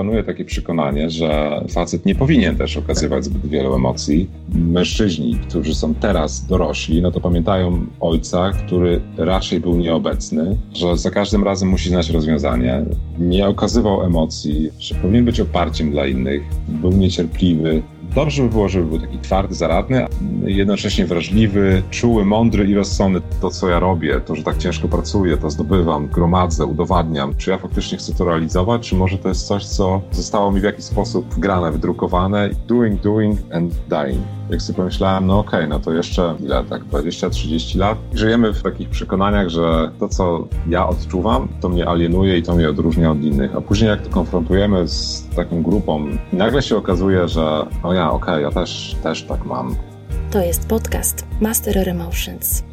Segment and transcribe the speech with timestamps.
[0.00, 4.30] panuje takie przekonanie, że facet nie powinien też okazywać zbyt wielu emocji.
[4.54, 11.10] Mężczyźni, którzy są teraz dorośli, no to pamiętają ojca, który raczej był nieobecny, że za
[11.10, 12.84] każdym razem musi znać rozwiązanie,
[13.18, 17.82] nie okazywał emocji, że powinien być oparciem dla innych, był niecierpliwy,
[18.14, 20.06] Dobrze by było, żeby był taki twardy, zaradny,
[20.44, 23.20] jednocześnie wrażliwy, czuły, mądry i rozsądny.
[23.40, 27.34] To, co ja robię, to, że tak ciężko pracuję, to zdobywam, gromadzę, udowadniam.
[27.36, 30.64] Czy ja faktycznie chcę to realizować, czy może to jest coś, co zostało mi w
[30.64, 32.50] jakiś sposób wgrane, wydrukowane.
[32.68, 34.39] Doing, doing and dying.
[34.50, 37.98] Jak sobie pomyślałem, no okej, okay, no to jeszcze ile, tak 20-30 lat.
[38.14, 42.68] Żyjemy w takich przekonaniach, że to, co ja odczuwam, to mnie alienuje i to mnie
[42.68, 43.56] odróżnia od innych.
[43.56, 48.34] A później jak to konfrontujemy z taką grupą, nagle się okazuje, że o ja, okej,
[48.34, 49.76] okay, ja też, też tak mam.
[50.30, 52.64] To jest podcast Master Emotions.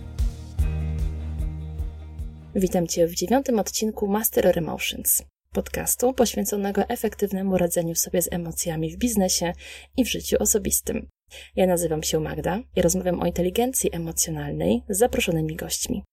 [2.55, 8.97] Witam Cię w dziewiątym odcinku Master Emotions, podcastu poświęconego efektywnemu radzeniu sobie z emocjami w
[8.97, 9.53] biznesie
[9.97, 11.07] i w życiu osobistym.
[11.55, 16.03] Ja nazywam się Magda i rozmawiam o inteligencji emocjonalnej z zaproszonymi gośćmi,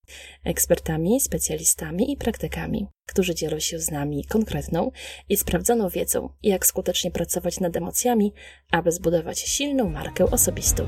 [0.44, 4.90] ekspertami, specjalistami i praktykami, którzy dzielą się z nami konkretną
[5.28, 8.32] i sprawdzoną wiedzą, jak skutecznie pracować nad emocjami,
[8.70, 10.86] aby zbudować silną markę osobistą.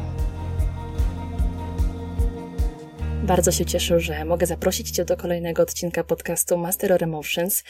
[3.23, 7.65] Bardzo się cieszę, że mogę zaprosić Cię do kolejnego odcinka podcastu Master of Emotions,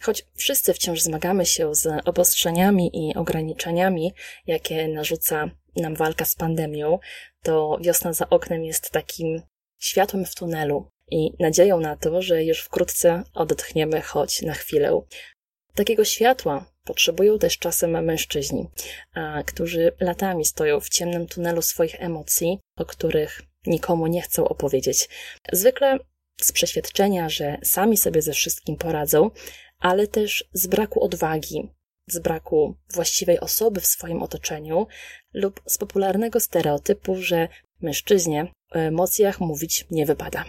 [0.00, 4.12] Choć wszyscy wciąż zmagamy się z obostrzeniami i ograniczeniami,
[4.46, 6.98] jakie narzuca nam walka z pandemią,
[7.42, 9.42] to wiosna za oknem jest takim
[9.78, 15.00] światłem w tunelu i nadzieją na to, że już wkrótce odetchniemy choć na chwilę.
[15.74, 18.68] Takiego światła potrzebują też czasem mężczyźni,
[19.46, 25.08] którzy latami stoją w ciemnym tunelu swoich emocji, o których nikomu nie chcą opowiedzieć.
[25.52, 25.98] Zwykle
[26.40, 29.30] z przeświadczenia, że sami sobie ze wszystkim poradzą,
[29.78, 31.68] ale też z braku odwagi,
[32.06, 34.86] z braku właściwej osoby w swoim otoczeniu
[35.34, 37.48] lub z popularnego stereotypu, że
[37.80, 40.44] mężczyźnie o emocjach mówić nie wypada.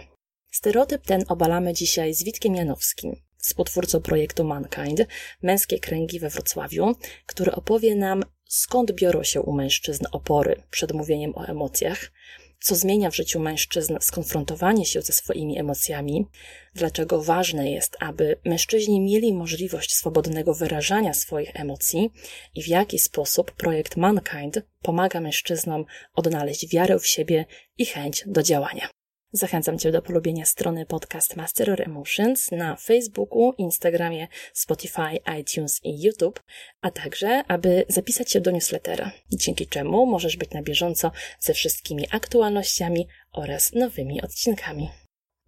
[0.50, 5.00] Stereotyp ten obalamy dzisiaj z Witkiem Janowskim, współtwórcą projektu Mankind,
[5.42, 6.94] Męskie Kręgi we Wrocławiu,
[7.26, 12.12] który opowie nam, skąd biorą się u mężczyzn opory przed mówieniem o emocjach,
[12.60, 16.26] co zmienia w życiu mężczyzn skonfrontowanie się ze swoimi emocjami,
[16.74, 22.10] dlaczego ważne jest, aby mężczyźni mieli możliwość swobodnego wyrażania swoich emocji
[22.54, 25.84] i w jaki sposób projekt Mankind pomaga mężczyznom
[26.14, 27.46] odnaleźć wiarę w siebie
[27.78, 28.99] i chęć do działania.
[29.32, 36.02] Zachęcam Cię do polubienia strony podcast Master of Emotions na Facebooku, Instagramie, Spotify, iTunes i
[36.02, 36.42] YouTube,
[36.80, 41.10] a także, aby zapisać się do newslettera, dzięki czemu możesz być na bieżąco
[41.40, 44.90] ze wszystkimi aktualnościami oraz nowymi odcinkami.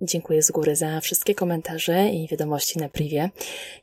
[0.00, 3.30] Dziękuję z góry za wszystkie komentarze i wiadomości na privie.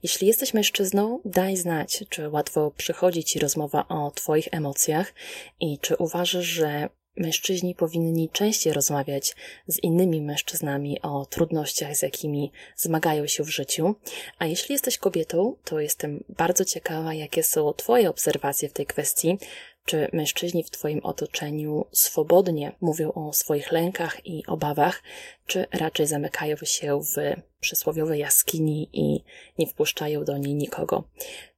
[0.04, 5.14] Jeśli jesteś mężczyzną, daj znać, czy łatwo przychodzi Ci rozmowa o Twoich emocjach
[5.60, 9.36] i czy uważasz, że Mężczyźni powinni częściej rozmawiać
[9.68, 13.96] z innymi mężczyznami o trudnościach, z jakimi zmagają się w życiu.
[14.40, 19.38] A jeśli jesteś kobietą, to jestem bardzo ciekawa, jakie są Twoje obserwacje w tej kwestii.
[19.86, 25.04] Czy mężczyźni w Twoim otoczeniu swobodnie mówią o swoich lękach i obawach,
[25.46, 29.24] czy raczej zamykają się w przysłowiowej jaskini i
[29.58, 31.04] nie wpuszczają do niej nikogo?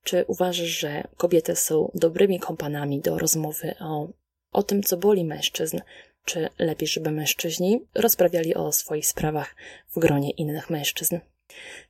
[0.04, 4.08] Czy uważasz, że kobiety są dobrymi kompanami do rozmowy o
[4.52, 5.80] o tym, co boli mężczyzn,
[6.26, 9.56] czy lepiej, żeby mężczyźni rozprawiali o swoich sprawach
[9.96, 11.20] w gronie innych mężczyzn.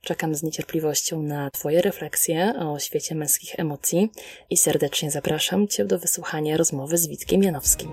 [0.00, 4.10] Czekam z niecierpliwością na Twoje refleksje o świecie męskich emocji
[4.50, 7.92] i serdecznie zapraszam Cię do wysłuchania rozmowy z Witkiem Janowskim.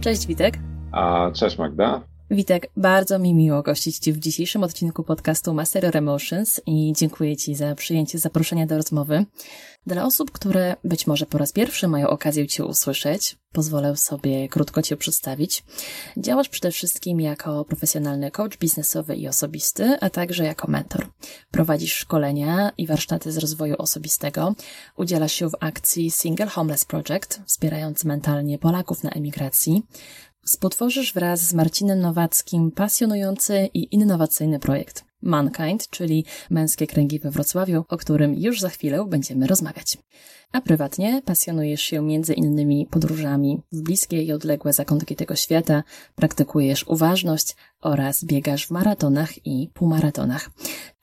[0.00, 0.54] Cześć Witek.
[0.92, 2.11] A, cześć Magda.
[2.32, 7.36] Witek, bardzo mi miło gościć Cię w dzisiejszym odcinku podcastu Master of Emotions i dziękuję
[7.36, 9.26] Ci za przyjęcie zaproszenia do rozmowy.
[9.86, 14.82] Dla osób, które być może po raz pierwszy mają okazję Cię usłyszeć, pozwolę sobie krótko
[14.82, 15.64] Cię przedstawić.
[16.16, 21.06] Działasz przede wszystkim jako profesjonalny coach biznesowy i osobisty, a także jako mentor.
[21.50, 24.54] Prowadzisz szkolenia i warsztaty z rozwoju osobistego.
[24.96, 29.82] Udzielasz się w akcji Single Homeless Project, wspierając mentalnie Polaków na emigracji.
[30.44, 37.84] Współtworzysz wraz z Marcinem Nowackim pasjonujący i innowacyjny projekt Mankind, czyli Męskie Kręgi we Wrocławiu,
[37.88, 39.98] o którym już za chwilę będziemy rozmawiać.
[40.52, 45.82] A prywatnie pasjonujesz się między innymi podróżami w bliskie i odległe zakątki tego świata,
[46.14, 50.50] praktykujesz uważność oraz biegasz w maratonach i półmaratonach.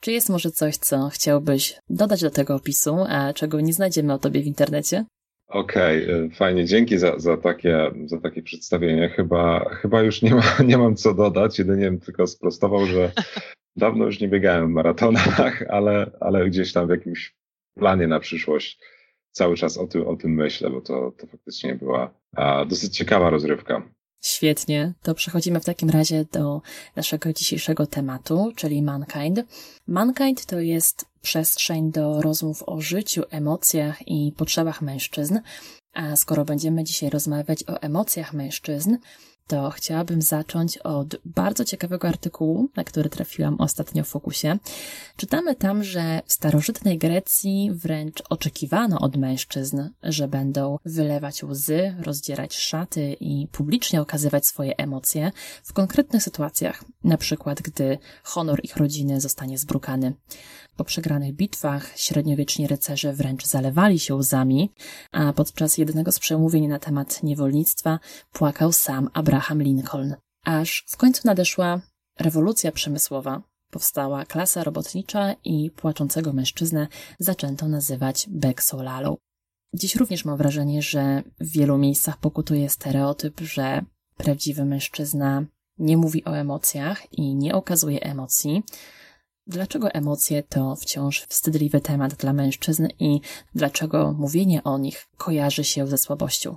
[0.00, 4.18] Czy jest może coś, co chciałbyś dodać do tego opisu, a czego nie znajdziemy o
[4.18, 5.04] tobie w internecie?
[5.50, 6.64] Okej, okay, fajnie.
[6.64, 9.08] Dzięki za, za, takie, za takie przedstawienie.
[9.08, 11.58] Chyba, chyba już nie, ma, nie mam co dodać.
[11.58, 13.12] Jedynie tylko sprostował, że
[13.76, 17.36] dawno już nie biegałem w maratonach, ale, ale gdzieś tam w jakimś
[17.74, 18.78] planie na przyszłość
[19.30, 23.30] cały czas o tym, o tym myślę, bo to, to faktycznie była a, dosyć ciekawa
[23.30, 23.82] rozrywka.
[24.22, 26.60] Świetnie, to przechodzimy w takim razie do
[26.96, 29.40] naszego dzisiejszego tematu, czyli Mankind.
[29.86, 35.38] Mankind to jest przestrzeń do rozmów o życiu, emocjach i potrzebach mężczyzn.
[35.92, 38.96] A skoro będziemy dzisiaj rozmawiać o emocjach mężczyzn,
[39.50, 44.58] to chciałabym zacząć od bardzo ciekawego artykułu, na który trafiłam ostatnio w Fokusie.
[45.16, 52.56] Czytamy tam, że w starożytnej Grecji wręcz oczekiwano od mężczyzn, że będą wylewać łzy, rozdzierać
[52.56, 55.32] szaty i publicznie okazywać swoje emocje
[55.62, 60.12] w konkretnych sytuacjach, na przykład gdy honor ich rodziny zostanie zbrukany.
[60.76, 64.70] Po przegranych bitwach średniowieczni rycerze wręcz zalewali się łzami,
[65.12, 67.98] a podczas jednego z przemówień na temat niewolnictwa
[68.32, 70.14] płakał sam Abraham Lincoln.
[70.44, 71.80] Aż w końcu nadeszła
[72.18, 76.88] rewolucja przemysłowa, powstała klasa robotnicza i płaczącego mężczyznę
[77.18, 79.16] zaczęto nazywać Beksolalą.
[79.74, 83.84] Dziś również mam wrażenie, że w wielu miejscach pokutuje stereotyp, że
[84.16, 85.44] prawdziwy mężczyzna
[85.78, 88.62] nie mówi o emocjach i nie okazuje emocji,
[89.50, 93.20] Dlaczego emocje to wciąż wstydliwy temat dla mężczyzn i
[93.54, 96.56] dlaczego mówienie o nich kojarzy się ze słabością?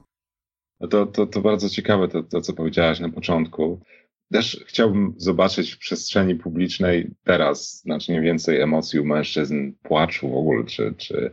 [0.84, 3.80] No to, to, to bardzo ciekawe to, to, co powiedziałaś na początku.
[4.32, 10.64] Też chciałbym zobaczyć w przestrzeni publicznej teraz znacznie więcej emocji u mężczyzn, płaczu w ogóle,
[10.64, 11.32] czy, czy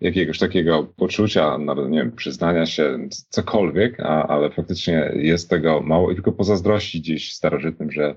[0.00, 6.10] jakiegoś takiego poczucia, no, nie wiem, przyznania się, cokolwiek, a, ale faktycznie jest tego mało
[6.10, 8.14] i tylko pozazdrościć gdzieś starożytnym, że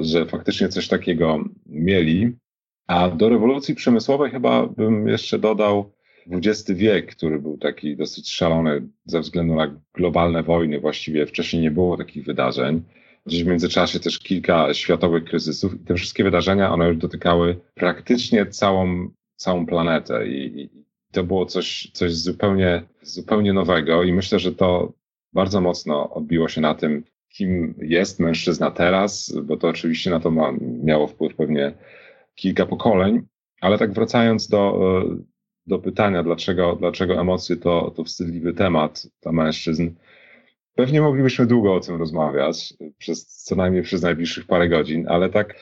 [0.00, 2.32] że faktycznie coś takiego mieli.
[2.86, 5.92] A do rewolucji przemysłowej chyba bym jeszcze dodał
[6.30, 10.80] XX wiek, który był taki dosyć szalony ze względu na globalne wojny.
[10.80, 12.82] Właściwie wcześniej nie było takich wydarzeń.
[13.26, 18.46] Gdzieś w międzyczasie też kilka światowych kryzysów i te wszystkie wydarzenia, one już dotykały praktycznie
[18.46, 20.70] całą, całą planetę i, i
[21.12, 24.92] to było coś, coś zupełnie, zupełnie nowego i myślę, że to
[25.32, 30.30] bardzo mocno odbiło się na tym, kim jest mężczyzna teraz, bo to oczywiście na to
[30.30, 31.72] ma, miało wpływ pewnie
[32.34, 33.22] kilka pokoleń,
[33.60, 35.31] ale tak wracając do, e,
[35.66, 39.90] do pytania, dlaczego, dlaczego emocje to, to wstydliwy temat dla mężczyzn,
[40.74, 45.54] pewnie moglibyśmy długo o tym rozmawiać, przez, co najmniej przez najbliższych parę godzin, ale tak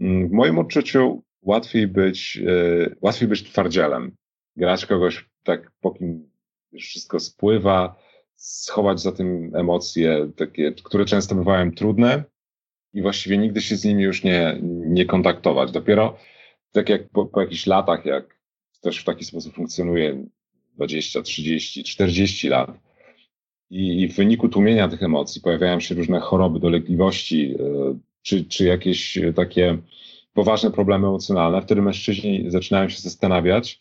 [0.00, 4.16] mm, w moim odczuciu łatwiej być, e, łatwiej być twardzielem,
[4.56, 6.30] grać kogoś tak, po kim
[6.78, 7.96] wszystko spływa,
[8.36, 12.24] schować za tym emocje, takie, które często bywają trudne
[12.94, 15.72] i właściwie nigdy się z nimi już nie, nie kontaktować.
[15.72, 16.16] Dopiero
[16.72, 18.41] tak jak po, po jakichś latach, jak
[18.82, 20.24] też w taki sposób funkcjonuje
[20.74, 22.78] 20, 30, 40 lat,
[23.70, 29.18] i, w wyniku tłumienia tych emocji pojawiają się różne choroby, dolegliwości, e, czy, czy jakieś
[29.34, 29.78] takie
[30.32, 33.80] poważne problemy emocjonalne, wtedy mężczyźni zaczynają się zastanawiać,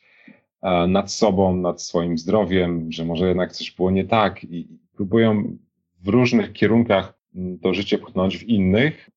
[0.88, 5.58] nad sobą, nad swoim zdrowiem, że może jednak coś było nie tak i próbują
[6.02, 7.14] w różnych kierunkach
[7.62, 9.10] to życie pchnąć w innych.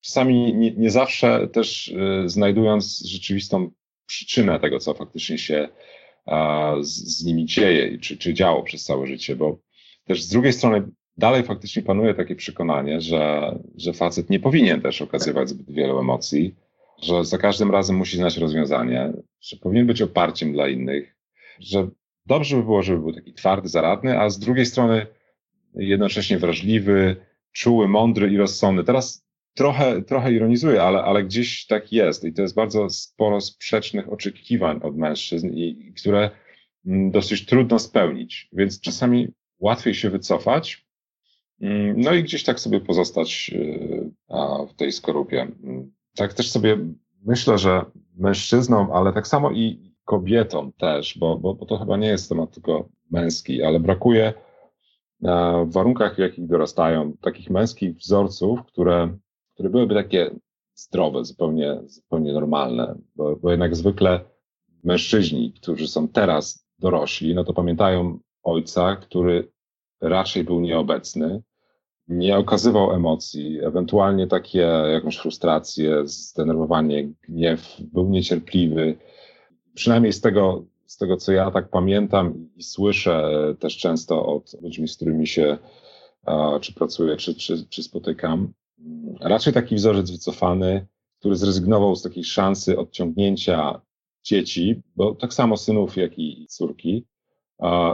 [0.00, 1.94] Czasami nie, nie zawsze też
[2.26, 3.70] znajdując rzeczywistą
[4.06, 5.68] przyczynę tego, co faktycznie się
[6.80, 9.58] z, nimi dzieje, czy, czy działo przez całe życie, bo
[10.04, 15.02] też z drugiej strony dalej faktycznie panuje takie przekonanie, że, że facet nie powinien też
[15.02, 16.54] okazywać zbyt wielu emocji,
[17.02, 21.16] że za każdym razem musi znać rozwiązanie, że powinien być oparciem dla innych,
[21.60, 21.88] że
[22.26, 25.06] dobrze by było, żeby był taki twardy, zaradny, a z drugiej strony
[25.74, 27.16] jednocześnie wrażliwy,
[27.52, 28.84] czuły, mądry i rozsądny.
[28.84, 29.25] Teraz
[29.56, 34.80] trochę, trochę ironizuję, ale, ale gdzieś tak jest i to jest bardzo sporo sprzecznych oczekiwań
[34.82, 36.30] od mężczyzn, i, które
[36.86, 40.86] mm, dosyć trudno spełnić, więc czasami łatwiej się wycofać,
[41.60, 44.10] mm, no i gdzieś tak sobie pozostać y,
[44.68, 45.40] w tej skorupie.
[45.40, 46.78] Mm, tak też sobie
[47.24, 47.84] myślę, że
[48.16, 52.50] mężczyznom, ale tak samo i kobietom też, bo, bo, bo to chyba nie jest temat
[52.50, 54.32] tylko męski, ale brakuje
[55.24, 59.16] e, w warunkach, w jakich dorastają, takich męskich wzorców, które,
[59.56, 60.30] które byłyby takie
[60.74, 64.20] zdrowe, zupełnie, zupełnie normalne, bo, bo jednak zwykle
[64.84, 69.52] mężczyźni, którzy są teraz dorośli, no to pamiętają ojca, który
[70.00, 71.42] raczej był nieobecny,
[72.08, 78.98] nie okazywał emocji, ewentualnie takie jakąś frustrację, zdenerwowanie, gniew, był niecierpliwy.
[79.74, 84.88] Przynajmniej z tego, z tego, co ja tak pamiętam i słyszę też często od ludzi,
[84.88, 85.58] z którymi się
[86.60, 88.52] czy pracuję, czy, czy, czy spotykam.
[89.20, 90.86] Raczej taki wzorzec wycofany,
[91.18, 93.80] który zrezygnował z takiej szansy odciągnięcia
[94.24, 97.06] dzieci, bo tak samo synów, jak i córki,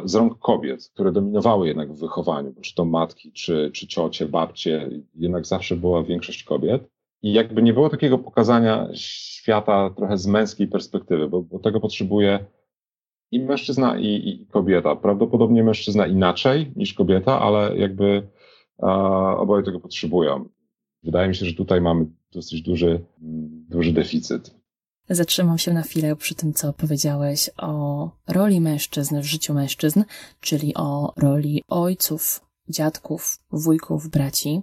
[0.05, 4.91] z rąk kobiet, które dominowały jednak w wychowaniu, czy to matki, czy, czy ciocie, babcie,
[5.15, 6.89] jednak zawsze była większość kobiet.
[7.23, 12.45] I jakby nie było takiego pokazania świata trochę z męskiej perspektywy, bo, bo tego potrzebuje
[13.31, 14.97] i mężczyzna, i, i, kobieta.
[14.97, 18.29] Prawdopodobnie mężczyzna inaczej niż kobieta, ale jakby
[19.37, 20.49] oboje tego potrzebują.
[21.03, 23.05] Wydaje mi się, że tutaj mamy dosyć duży,
[23.69, 24.63] duży deficyt.
[25.09, 30.03] Zatrzymam się na chwilę przy tym, co powiedziałeś o roli mężczyzn w życiu mężczyzn,
[30.41, 32.41] czyli o roli ojców,
[32.73, 34.63] dziadków, wujków, braci.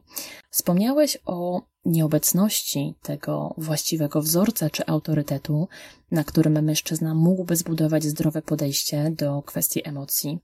[0.50, 5.68] Wspomniałeś o nieobecności tego właściwego wzorca czy autorytetu,
[6.12, 10.40] na którym mężczyzna mógłby zbudować zdrowe podejście do kwestii emocji.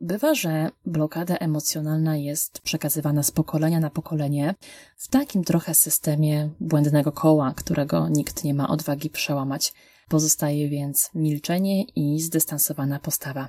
[0.00, 4.54] Bywa, że blokada emocjonalna jest przekazywana z pokolenia na pokolenie
[4.96, 9.72] w takim trochę systemie błędnego koła, którego nikt nie ma odwagi przełamać.
[10.08, 13.48] Pozostaje więc milczenie i zdystansowana postawa.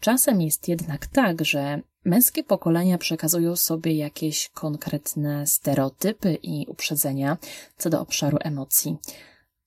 [0.00, 7.36] Czasem jest jednak tak, że męskie pokolenia przekazują sobie jakieś konkretne stereotypy i uprzedzenia
[7.76, 8.96] co do obszaru emocji.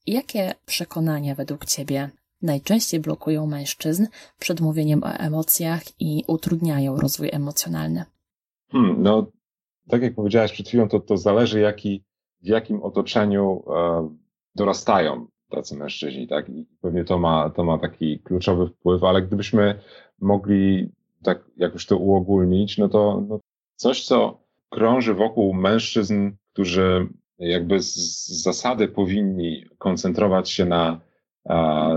[0.07, 2.09] Jakie przekonania według Ciebie
[2.41, 4.07] najczęściej blokują mężczyzn
[4.39, 8.05] przed mówieniem o emocjach i utrudniają rozwój emocjonalny?
[8.71, 9.25] Hmm, no,
[9.89, 12.03] tak jak powiedziałeś przed chwilą, to, to zależy, jaki,
[12.41, 14.09] w jakim otoczeniu e,
[14.55, 16.49] dorastają tacy mężczyźni, tak?
[16.49, 19.79] I pewnie to ma, to ma taki kluczowy wpływ, ale gdybyśmy
[20.21, 20.89] mogli
[21.23, 23.39] tak jakoś to uogólnić, no to no,
[23.75, 27.07] coś, co krąży wokół mężczyzn, którzy
[27.39, 30.99] jakby z zasady powinni koncentrować się na,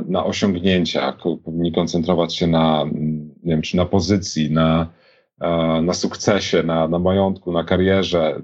[0.07, 2.85] na osiągnięciach, powinni koncentrować się na,
[3.43, 4.89] nie wiem, czy na pozycji, na,
[5.83, 8.41] na sukcesie, na, na majątku, na karierze.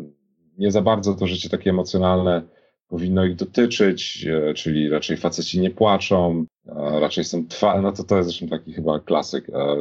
[0.59, 2.43] Nie za bardzo to życie takie emocjonalne
[2.89, 6.47] powinno ich dotyczyć, e, czyli raczej faceci nie płaczą,
[7.01, 9.51] raczej są twardzi, no to to jest zresztą taki chyba klasyk.
[9.51, 9.77] E,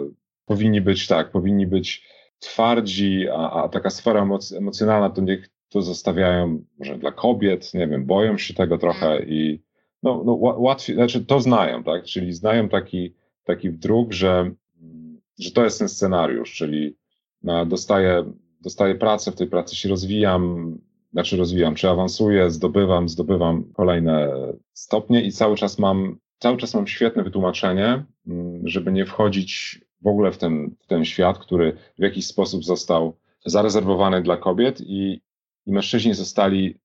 [0.45, 2.05] powinni być tak, powinni być
[2.39, 7.87] twardzi, a, a taka sfera emoc emocjonalna to niech to zostawiają może dla kobiet, nie
[7.87, 9.29] wiem, boją się tego trochę mm.
[9.29, 9.61] i
[10.03, 14.51] no, no łatwiej, znaczy to znają, tak, czyli znają taki, taki wdruk, że,
[15.39, 16.95] że to jest ten scenariusz, czyli
[17.43, 20.77] no, dostaję, dostaję pracę, w tej pracy się rozwijam,
[21.11, 24.29] znaczy rozwijam, czy awansuję, zdobywam, zdobywam kolejne
[24.73, 30.07] stopnie i cały czas mam, cały czas mam świetne wytłumaczenie, mm, żeby nie wchodzić w
[30.07, 35.21] ogóle w ten, w ten świat, który w jakiś sposób został zarezerwowany dla kobiet i,
[35.65, 36.79] i mężczyźni zostali,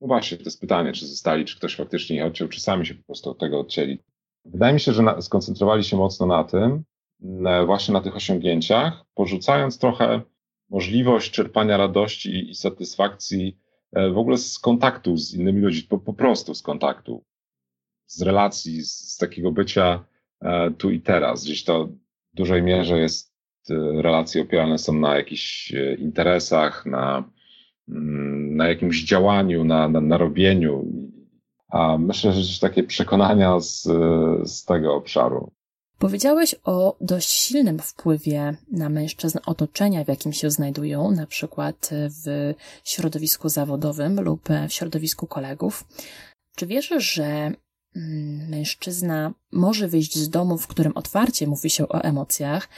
[0.00, 2.94] no właśnie, to jest pytanie, czy zostali, czy ktoś faktycznie ich odciął, czy sami się
[2.94, 3.98] po prostu od tego odcięli.
[4.44, 6.84] Wydaje mi się, że na, skoncentrowali się mocno na tym,
[7.20, 10.20] na, właśnie na tych osiągnięciach, porzucając trochę
[10.70, 13.58] możliwość czerpania radości i satysfakcji
[13.92, 17.24] e, w ogóle z kontaktu z innymi ludźmi, po, po prostu z kontaktu,
[18.06, 20.04] z relacji, z, z takiego bycia
[20.40, 21.44] e, tu i teraz.
[21.44, 21.86] Gdzieś to
[22.32, 23.34] w dużej mierze jest,
[23.70, 27.30] e, relacje opierane są na jakichś interesach, na,
[27.88, 30.86] mm, na jakimś działaniu, na, na, na robieniu.
[31.68, 33.82] A myślę, że takie przekonania z,
[34.44, 35.52] z tego obszaru
[36.00, 42.54] Powiedziałeś o dość silnym wpływie na mężczyzn otoczenia, w jakim się znajdują, na przykład w
[42.84, 45.84] środowisku zawodowym lub w środowisku kolegów.
[46.56, 52.02] Czy wierzysz, że mm, mężczyzna może wyjść z domu, w którym otwarcie mówi się o
[52.02, 52.68] emocjach,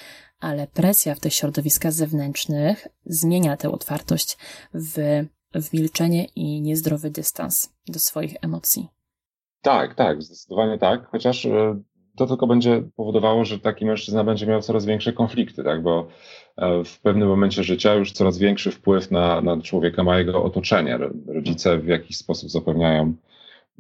[0.40, 4.38] ale presja w tych środowiskach zewnętrznych zmienia tę otwartość
[4.74, 5.24] w,
[5.54, 8.88] w milczenie i niezdrowy dystans do swoich emocji?
[9.60, 11.06] Tak, tak, zdecydowanie tak.
[11.10, 11.82] Chociaż e,
[12.16, 15.82] to tylko będzie powodowało, że taki mężczyzna będzie miał coraz większe konflikty, tak?
[15.82, 16.08] bo
[16.56, 20.98] e, w pewnym momencie życia już coraz większy wpływ na, na człowieka ma jego otoczenie.
[21.26, 23.14] Rodzice w jakiś sposób zapewniają,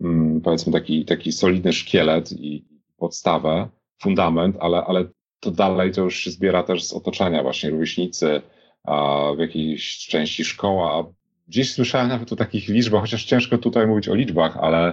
[0.00, 2.64] mm, powiedzmy, taki, taki solidny szkielet i
[2.96, 3.68] podstawę,
[4.02, 5.04] fundament, ale, ale
[5.40, 8.42] to dalej to już się zbiera też z otoczenia, właśnie rówieśnicy,
[8.84, 11.04] a w jakiejś części szkoła.
[11.48, 14.92] Gdzieś słyszałem nawet o takich liczbach, chociaż ciężko tutaj mówić o liczbach, ale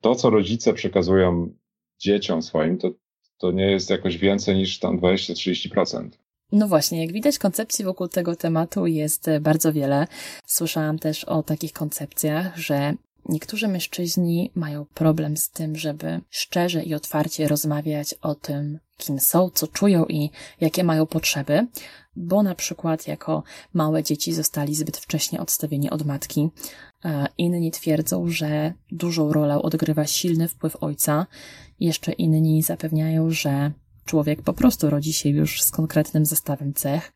[0.00, 1.48] to, co rodzice przekazują
[1.98, 2.90] dzieciom swoim, to,
[3.38, 6.08] to nie jest jakoś więcej niż tam 20-30%.
[6.52, 10.06] No właśnie, jak widać, koncepcji wokół tego tematu jest bardzo wiele.
[10.46, 12.94] Słyszałam też o takich koncepcjach, że
[13.28, 19.50] niektórzy mężczyźni mają problem z tym, żeby szczerze i otwarcie rozmawiać o tym, kim są,
[19.50, 21.66] co czują i jakie mają potrzeby,
[22.16, 23.42] bo na przykład jako
[23.74, 26.50] małe dzieci zostali zbyt wcześnie odstawieni od matki.
[27.38, 31.26] Inni twierdzą, że dużą rolę odgrywa silny wpływ ojca.
[31.80, 33.72] Jeszcze inni zapewniają, że
[34.04, 37.12] człowiek po prostu rodzi się już z konkretnym zestawem cech.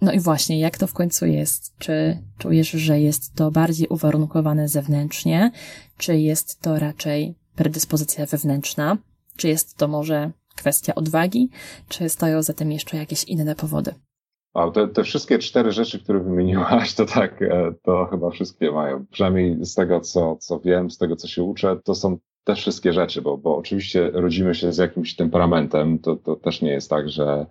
[0.00, 1.76] No i właśnie, jak to w końcu jest?
[1.78, 5.50] Czy czujesz, że jest to bardziej uwarunkowane zewnętrznie,
[5.98, 8.96] czy jest to raczej predyspozycja wewnętrzna?
[9.36, 11.50] Czy jest to może kwestia odwagi,
[11.88, 13.94] czy stoją za tym jeszcze jakieś inne powody?
[14.58, 19.06] A te, te wszystkie cztery rzeczy, które wymieniłaś, to tak, e, to chyba wszystkie mają.
[19.10, 22.92] Przynajmniej z tego, co, co wiem, z tego, co się uczę, to są te wszystkie
[22.92, 25.98] rzeczy, bo, bo oczywiście rodzimy się z jakimś temperamentem.
[25.98, 27.46] To, to też nie jest tak, że,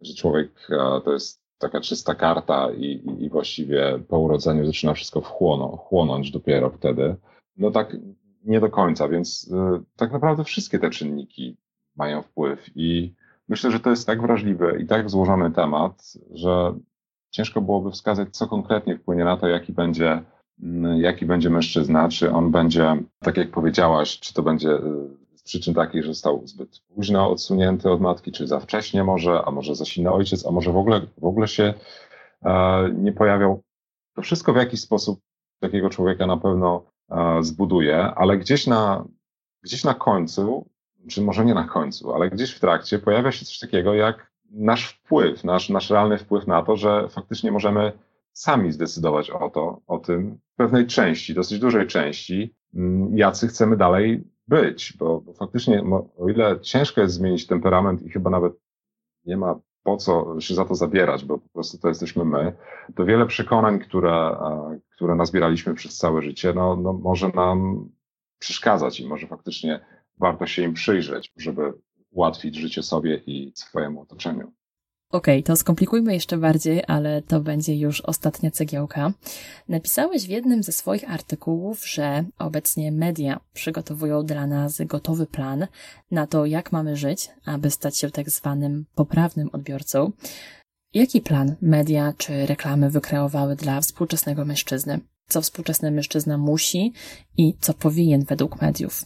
[0.00, 5.20] że człowiek e, to jest taka czysta karta i, i właściwie po urodzeniu zaczyna wszystko
[5.20, 7.16] wchłoną, chłonąć dopiero wtedy.
[7.56, 7.96] No tak
[8.44, 11.56] nie do końca, więc y, tak naprawdę wszystkie te czynniki
[11.96, 13.14] mają wpływ i
[13.48, 16.74] myślę, że to jest tak wrażliwy i tak złożony temat, że
[17.30, 20.22] ciężko byłoby wskazać, co konkretnie wpłynie na to, jaki będzie,
[20.62, 24.80] mm, jaki będzie mężczyzna, czy on będzie, tak jak powiedziałaś, czy to będzie y,
[25.34, 29.50] z przyczyn takiej, że został zbyt późno odsunięty od matki, czy za wcześnie może, a
[29.50, 31.74] może za silny ojciec, a może w ogóle, w ogóle się
[32.44, 33.62] e, nie pojawiał.
[34.14, 35.20] To wszystko w jakiś sposób
[35.60, 39.04] takiego człowieka na pewno e, zbuduje, ale gdzieś na,
[39.62, 40.68] gdzieś na końcu
[41.08, 44.88] czy może nie na końcu, ale gdzieś w trakcie pojawia się coś takiego jak nasz
[44.88, 47.92] wpływ, nasz, nasz realny wpływ na to, że faktycznie możemy
[48.32, 53.76] sami zdecydować o to, o tym w pewnej części, dosyć dużej części, mm, jacy chcemy
[53.76, 55.82] dalej być, bo, bo faktycznie,
[56.18, 58.52] o ile ciężko jest zmienić temperament i chyba nawet
[59.24, 62.52] nie ma po co się za to zabierać, bo po prostu to jesteśmy my,
[62.96, 64.36] to wiele przekonań, które,
[64.96, 67.88] które nazbieraliśmy przez całe życie, no, no może nam
[68.38, 69.80] przeszkadzać i może faktycznie
[70.20, 71.72] warto się im przyjrzeć, żeby
[72.10, 74.52] ułatwić życie sobie i swojemu otoczeniu.
[75.10, 79.12] Okej, okay, to skomplikujmy jeszcze bardziej, ale to będzie już ostatnia cegiełka.
[79.68, 85.66] Napisałeś w jednym ze swoich artykułów, że obecnie media przygotowują dla nas gotowy plan
[86.10, 90.12] na to, jak mamy żyć, aby stać się tak zwanym poprawnym odbiorcą.
[90.94, 95.00] Jaki plan media czy reklamy wykreowały dla współczesnego mężczyzny?
[95.28, 96.92] Co współczesny mężczyzna musi
[97.36, 99.04] i co powinien według mediów?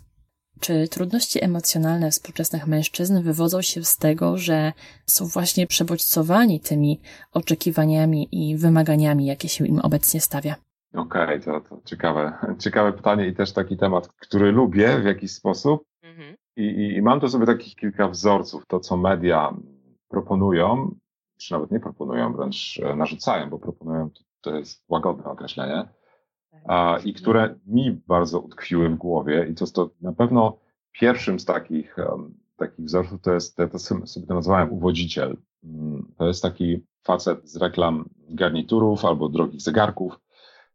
[0.63, 4.73] Czy trudności emocjonalne współczesnych mężczyzn wywodzą się z tego, że
[5.07, 7.01] są właśnie przebodźcowani tymi
[7.33, 10.55] oczekiwaniami i wymaganiami, jakie się im obecnie stawia?
[10.95, 12.33] Okej, okay, to, to ciekawe,
[12.65, 15.85] ciekawe pytanie i też taki temat, który lubię w jakiś sposób.
[16.03, 16.37] Mhm.
[16.57, 19.55] I, i, I mam tu sobie takich kilka wzorców, to co media
[20.09, 20.95] proponują,
[21.39, 25.89] czy nawet nie proponują, wręcz e, narzucają, bo proponują to, to jest łagodne określenie
[27.05, 30.59] i które mi bardzo utkwiły w głowie i to jest to na pewno
[30.93, 31.97] pierwszym z takich,
[32.57, 35.37] takich wzorców to jest, to, to sobie to nazwałem uwodziciel.
[35.65, 40.21] Mm, to jest taki facet z reklam garniturów albo drogich zegarków,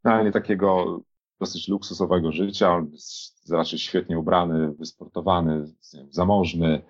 [0.03, 0.99] no, nie takiego
[1.39, 2.91] dosyć luksusowego życia, on
[3.49, 5.73] raczej świetnie ubrany, wysportowany,
[6.09, 6.81] zamożny,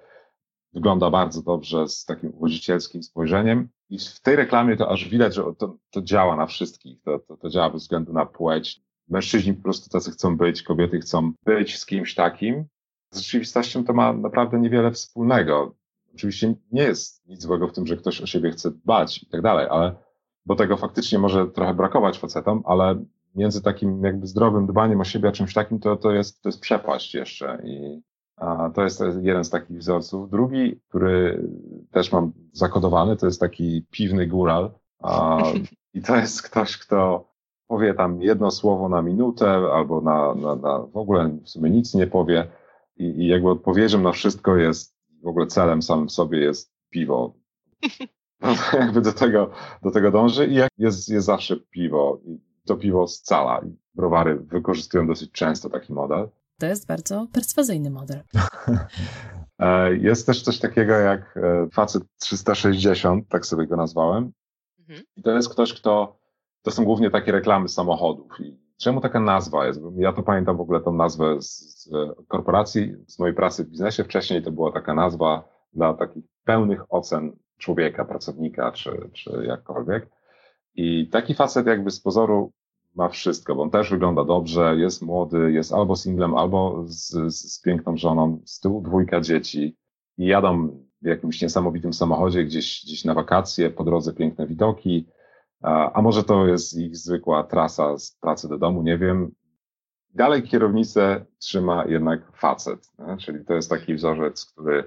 [0.73, 3.69] wygląda bardzo dobrze z takim uwodzicielskim spojrzeniem.
[3.89, 7.37] I w tej reklamie to aż widać, że to, to działa na wszystkich, to, to,
[7.37, 11.77] to działa bez względu na płeć, mężczyźni po prostu tacy chcą być, kobiety chcą być
[11.77, 12.65] z kimś takim.
[13.11, 15.75] Z rzeczywistością to ma naprawdę niewiele wspólnego.
[16.13, 19.41] Oczywiście nie jest nic złego w tym, że ktoś o siebie chce dbać i tak
[19.41, 19.95] dalej, ale
[20.45, 25.29] bo tego faktycznie może trochę brakować facetom, ale między takim jakby zdrowym dbaniem o siebie
[25.29, 28.01] a czymś takim, to, to, jest, to jest przepaść jeszcze i
[28.37, 30.29] a to jest jeden z takich wzorców.
[30.29, 31.47] Drugi, który
[31.91, 35.37] też mam zakodowany, to jest taki piwny góral a,
[35.93, 37.29] i to jest ktoś, kto
[37.67, 41.93] powie tam jedno słowo na minutę albo na, na, na w ogóle w sumie nic
[41.93, 42.47] nie powie
[42.97, 47.33] i, i jakby odpowiedzią na wszystko jest, w ogóle celem samym sobie jest piwo.
[48.41, 49.51] No, jakby do tego,
[49.83, 53.61] do tego dąży i jak jest, jest zawsze piwo i to piwo scala.
[53.93, 56.29] Browary wykorzystują dosyć często taki model.
[56.59, 58.21] To jest bardzo perswazyjny model.
[59.59, 64.31] E, jest też coś takiego jak e, facet 360, tak sobie go nazwałem.
[64.79, 65.01] Mhm.
[65.15, 66.19] I to jest ktoś, kto
[66.61, 68.39] to są głównie takie reklamy samochodów.
[68.39, 69.81] I czemu taka nazwa jest?
[69.95, 71.89] Ja to pamiętam w ogóle tą nazwę z, z
[72.27, 74.03] korporacji, z mojej pracy w biznesie.
[74.03, 80.09] Wcześniej to była taka nazwa dla takich pełnych ocen człowieka, pracownika, czy, czy jakkolwiek.
[80.75, 82.51] I taki facet jakby z pozoru
[82.95, 87.61] ma wszystko, bo on też wygląda dobrze, jest młody, jest albo singlem, albo z, z,
[87.61, 89.77] piękną żoną, z tyłu dwójka dzieci
[90.17, 90.67] i jadą
[91.01, 95.07] w jakimś niesamowitym samochodzie gdzieś, gdzieś na wakacje, po drodze piękne widoki,
[95.63, 99.31] a może to jest ich zwykła trasa z pracy do domu, nie wiem.
[100.13, 103.17] Dalej kierownicę trzyma jednak facet, nie?
[103.17, 104.83] czyli to jest taki wzorzec, który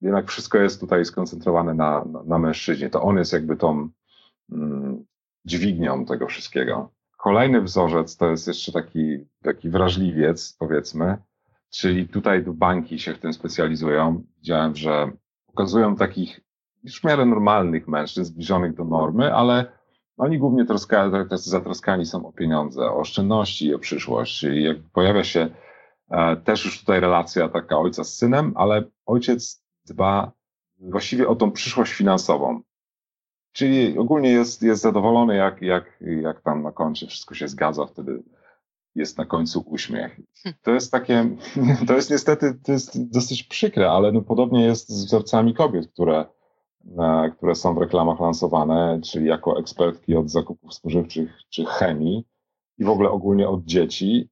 [0.00, 2.90] jednak wszystko jest tutaj skoncentrowane na, na, na mężczyźnie.
[2.90, 3.88] To on jest jakby tą
[4.52, 5.04] mm,
[5.44, 6.90] dźwignią tego wszystkiego.
[7.16, 11.18] Kolejny wzorzec to jest jeszcze taki, taki wrażliwiec, powiedzmy,
[11.70, 14.22] czyli tutaj banki się w tym specjalizują.
[14.36, 15.10] Widziałem, że
[15.46, 16.40] pokazują takich
[16.82, 19.79] już w miarę normalnych mężczyzn, zbliżonych do normy, ale
[20.16, 24.42] oni głównie troska, zatroskani są o pieniądze, o oszczędności i o przyszłość.
[24.42, 25.48] I jak pojawia się
[26.10, 30.32] e, też już tutaj relacja taka ojca z synem, ale ojciec dba
[30.78, 32.60] właściwie o tą przyszłość finansową.
[33.52, 38.22] Czyli ogólnie jest, jest zadowolony, jak, jak, jak tam na końcu wszystko się zgadza, wtedy
[38.94, 40.20] jest na końcu uśmiech.
[40.62, 41.36] To jest takie,
[41.86, 46.26] to jest niestety, to jest dosyć przykre, ale no podobnie jest z wzorcami kobiet, które,
[47.36, 52.24] które są w reklamach lansowane, czyli jako ekspertki od zakupów spożywczych czy chemii
[52.78, 54.28] i w ogóle ogólnie od dzieci.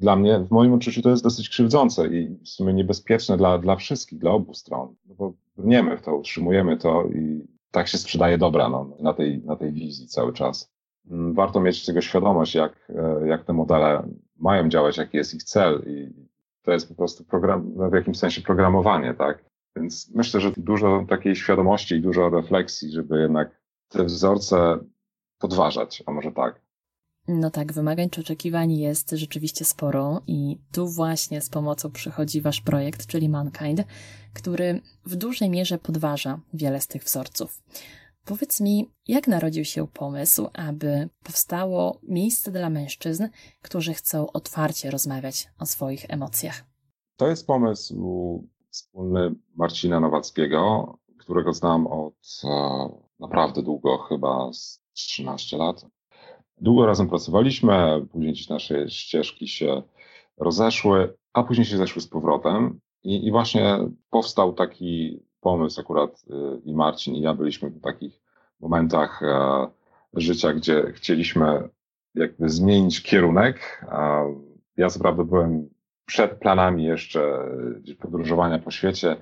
[0.00, 3.76] Dla mnie, w moim odczuciu, to jest dosyć krzywdzące i w sumie niebezpieczne dla, dla
[3.76, 4.94] wszystkich, dla obu stron.
[5.06, 9.42] No bo brniemy w to, utrzymujemy to i tak się sprzedaje dobra no, na, tej,
[9.44, 10.72] na tej wizji cały czas.
[11.10, 14.08] Mm, warto mieć tego świadomość, jak, e, jak te modele
[14.38, 16.26] mają działać, jaki jest ich cel i
[16.62, 19.44] to jest po prostu program, no, w jakimś sensie programowanie, tak?
[19.76, 24.78] Więc myślę, że dużo takiej świadomości i dużo refleksji, żeby jednak te wzorce
[25.38, 26.66] podważać, a może tak.
[27.28, 32.60] No tak, wymagań czy oczekiwań jest rzeczywiście sporo i tu właśnie z pomocą przychodzi wasz
[32.60, 33.84] projekt, czyli Mankind,
[34.34, 37.62] który w dużej mierze podważa wiele z tych wzorców.
[38.24, 43.28] Powiedz mi, jak narodził się pomysł, aby powstało miejsce dla mężczyzn,
[43.62, 46.64] którzy chcą otwarcie rozmawiać o swoich emocjach?
[47.16, 52.48] To jest pomysł wspólny Marcina Nowackiego, którego znam od e,
[53.20, 55.86] naprawdę długo, chyba z 13 lat.
[56.60, 59.82] Długo razem pracowaliśmy, później gdzieś nasze ścieżki się
[60.36, 62.80] rozeszły, a później się zeszły z powrotem.
[63.02, 63.78] I, i właśnie
[64.10, 68.20] powstał taki pomysł akurat y, i Marcin i ja byliśmy w takich
[68.60, 69.66] momentach e,
[70.14, 71.68] życia, gdzie chcieliśmy
[72.14, 73.86] jakby zmienić kierunek.
[74.76, 75.68] Ja co prawda byłem
[76.06, 77.38] przed planami jeszcze
[78.00, 79.16] podróżowania po świecie,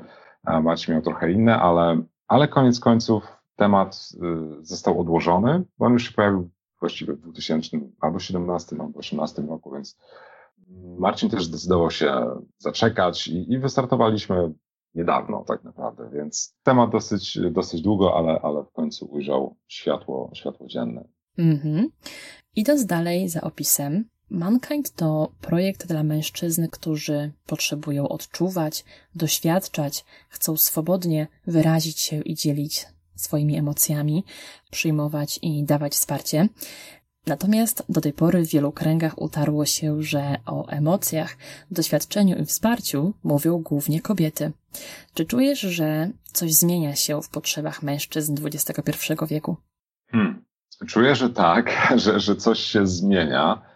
[0.62, 3.24] Marcin miał trochę inne, ale, ale koniec końców
[3.56, 4.08] temat
[4.60, 9.42] y, został odłożony, bo on już się pojawił właściwie w 2000 albo 17 albo 18
[9.42, 9.98] roku, więc
[10.98, 14.52] Marcin też zdecydował się zaczekać i, i wystartowaliśmy
[14.94, 20.66] niedawno tak naprawdę, więc temat dosyć, dosyć długo, ale, ale w końcu ujrzał światło, światło
[20.66, 21.04] dzienne.
[21.38, 21.88] Mhm.
[22.56, 31.26] Idąc dalej za opisem, Mankind to projekt dla mężczyzn, którzy potrzebują odczuwać, doświadczać, chcą swobodnie
[31.46, 34.24] wyrazić się i dzielić swoimi emocjami,
[34.70, 36.48] przyjmować i dawać wsparcie.
[37.26, 41.36] Natomiast do tej pory w wielu kręgach utarło się, że o emocjach,
[41.70, 44.52] doświadczeniu i wsparciu mówią głównie kobiety.
[45.14, 49.56] Czy czujesz, że coś zmienia się w potrzebach mężczyzn XXI wieku?
[50.10, 50.44] Hmm.
[50.86, 51.70] Czuję, że tak,
[52.04, 53.73] że, że coś się zmienia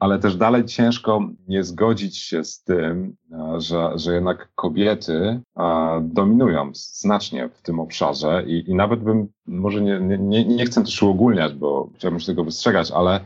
[0.00, 6.00] ale też dalej ciężko nie zgodzić się z tym, e, że, że jednak kobiety e,
[6.04, 11.02] dominują znacznie w tym obszarze i, i nawet bym, może nie, nie, nie chcę też
[11.02, 13.20] uogólniać, bo chciałbym się tego wystrzegać, ale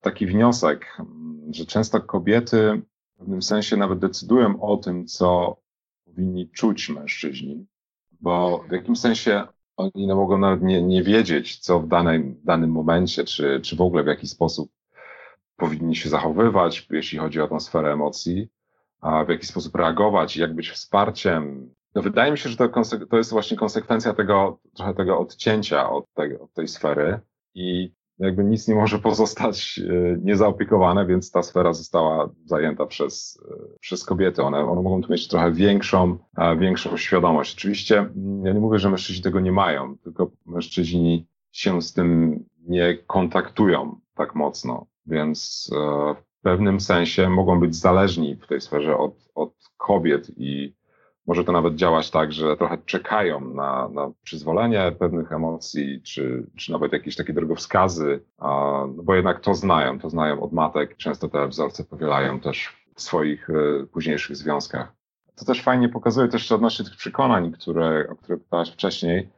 [0.00, 0.98] taki wniosek,
[1.50, 2.82] że często kobiety
[3.14, 5.56] w pewnym sensie nawet decydują o tym, co
[6.04, 7.66] powinni czuć mężczyźni,
[8.20, 12.70] bo w jakimś sensie oni no mogą nawet nie, nie wiedzieć, co w danym, danym
[12.70, 14.70] momencie, czy, czy w ogóle w jaki sposób
[15.58, 18.48] powinni się zachowywać, jeśli chodzi o tę sferę emocji,
[19.00, 21.74] a w jaki sposób reagować, jak być wsparciem.
[21.94, 22.68] No wydaje mi się, że to,
[23.10, 27.20] to jest właśnie konsekwencja tego, trochę tego odcięcia od tej, od tej sfery
[27.54, 33.78] i jakby nic nie może pozostać e, niezaopiekowane, więc ta sfera została zajęta przez, e,
[33.80, 34.42] przez kobiety.
[34.42, 36.18] One, one mogą tu mieć trochę większą,
[36.58, 37.54] większą świadomość.
[37.56, 42.38] Oczywiście mm, ja nie mówię, że mężczyźni tego nie mają, tylko mężczyźni się z tym
[42.58, 44.86] nie kontaktują tak mocno.
[45.08, 50.78] Więc e, w pewnym sensie mogą być zależni w tej sferze od, od kobiet i
[51.26, 56.72] może to nawet działać tak, że trochę czekają na, na przyzwolenie pewnych emocji, czy, czy
[56.72, 60.96] nawet jakieś takie drogowskazy, no bo jednak to znają, to znają od matek.
[60.96, 64.92] Często te wzorce powielają też w swoich e, późniejszych związkach.
[65.34, 69.28] To też fajnie pokazuje też odnośnie tych przekonań, które, o które pytałaś wcześniej,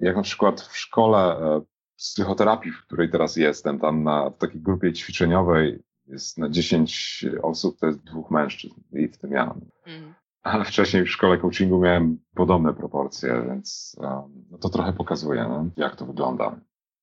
[0.00, 1.60] jak na przykład w szkole e,
[1.98, 7.78] psychoterapii, w której teraz jestem, tam na, w takiej grupie ćwiczeniowej jest na 10 osób,
[7.78, 9.54] to jest dwóch mężczyzn i w tym ja.
[9.86, 10.14] Mm.
[10.42, 15.66] Ale wcześniej w szkole coachingu miałem podobne proporcje, więc um, no to trochę pokazuje, no,
[15.76, 16.60] jak to wygląda.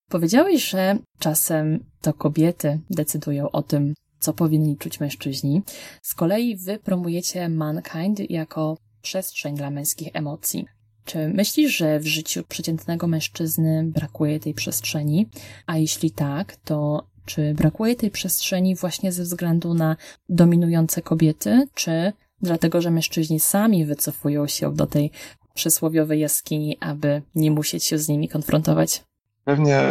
[0.10, 5.62] Powiedziałeś, że czasem to kobiety decydują o tym, co powinni czuć mężczyźni.
[6.02, 10.66] Z kolei wy promujecie Mankind jako przestrzeń dla męskich emocji.
[11.06, 15.28] Czy myślisz, że w życiu przeciętnego mężczyzny brakuje tej przestrzeni?
[15.66, 19.96] A jeśli tak, to czy brakuje tej przestrzeni właśnie ze względu na
[20.30, 25.12] dominujące kobiety, czy dlatego, że mężczyźni sami wycofują się do tej
[25.54, 29.04] przysłowiowej jaskini, aby nie musieć się z nimi konfrontować?
[29.44, 29.82] Pewnie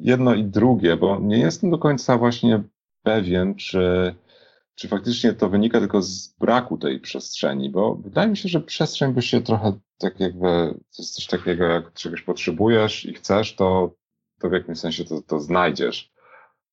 [0.00, 2.62] jedno i drugie, bo nie jestem do końca właśnie
[3.02, 4.14] pewien, czy
[4.74, 9.12] czy faktycznie to wynika tylko z braku tej przestrzeni, bo wydaje mi się, że przestrzeń
[9.12, 13.94] by się trochę tak jakby, to jest coś takiego, jak czegoś potrzebujesz i chcesz, to,
[14.40, 16.12] to w jakimś sensie to, to znajdziesz.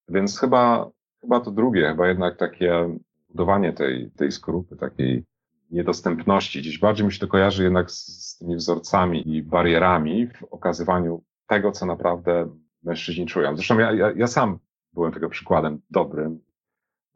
[0.09, 0.89] Więc chyba,
[1.21, 2.97] chyba to drugie, chyba jednak takie
[3.29, 5.23] budowanie tej, tej skorupy, takiej
[5.71, 6.59] niedostępności.
[6.59, 11.23] Gdzieś bardziej mi się to kojarzy jednak z, z tymi wzorcami i barierami w okazywaniu
[11.47, 12.49] tego, co naprawdę
[12.83, 13.55] mężczyźni czują.
[13.55, 14.59] Zresztą ja, ja, ja sam
[14.93, 16.48] byłem tego przykładem dobrym.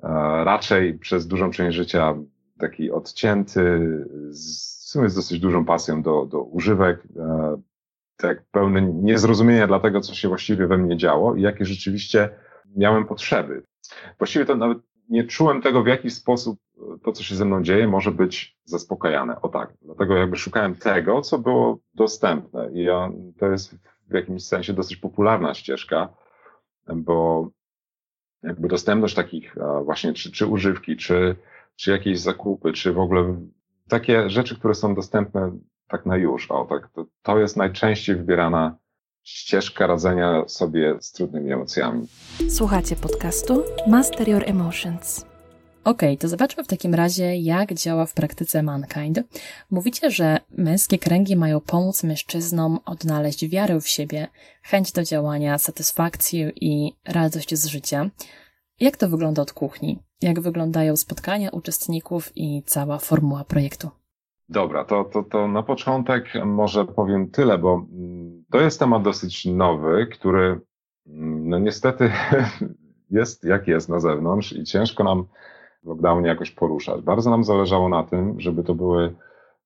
[0.04, 2.16] E, raczej przez dużą część życia
[2.60, 3.80] taki odcięty,
[4.30, 7.62] z, w sumie z dosyć dużą pasją do, do używek, e,
[8.18, 12.30] tak pełny niezrozumienia dla tego, co się właściwie we mnie działo i jakie rzeczywiście
[12.76, 13.64] miałem potrzeby.
[14.18, 14.78] Właściwie to nawet
[15.10, 16.60] nie czułem tego, w jaki sposób
[17.04, 19.42] to, co się ze mną dzieje, może być zaspokajane.
[19.42, 19.74] O tak.
[19.82, 22.70] Dlatego jakby szukałem tego, co było dostępne.
[22.74, 22.88] I
[23.40, 23.76] to jest
[24.10, 26.10] w jakimś sensie dosyć popularna ścieżka,
[26.96, 27.50] bo
[28.44, 31.36] jakby dostępność takich właśnie, czy, czy używki, czy,
[31.76, 33.36] czy jakieś zakupy, czy w ogóle
[33.88, 35.52] takie rzeczy, które są dostępne
[35.88, 36.52] tak na już.
[36.52, 38.78] O, tak, to, to jest najczęściej wybierana
[39.24, 42.08] ścieżka radzenia sobie z trudnymi emocjami.
[42.50, 45.33] Słuchacie podcastu Master Your Emotions.
[45.84, 49.20] Okej, okay, to zobaczmy w takim razie, jak działa w praktyce Mankind.
[49.72, 54.28] Mówicie, że męskie kręgi mają pomóc mężczyznom odnaleźć wiarę w siebie,
[54.62, 58.10] chęć do działania, satysfakcję i radość z życia.
[58.80, 60.00] Jak to wygląda od kuchni?
[60.22, 63.90] Jak wyglądają spotkania uczestników i cała formuła projektu?
[64.50, 69.46] Dobra, to, to, to na początek może powiem tyle, bo mm, to jest temat dosyć
[69.46, 70.62] nowy, który
[71.08, 72.12] mm, no niestety
[73.10, 75.26] jest jak jest na zewnątrz i ciężko nam
[75.84, 77.02] w lockdownie jakoś poruszać.
[77.02, 79.16] Bardzo nam zależało na tym, żeby to były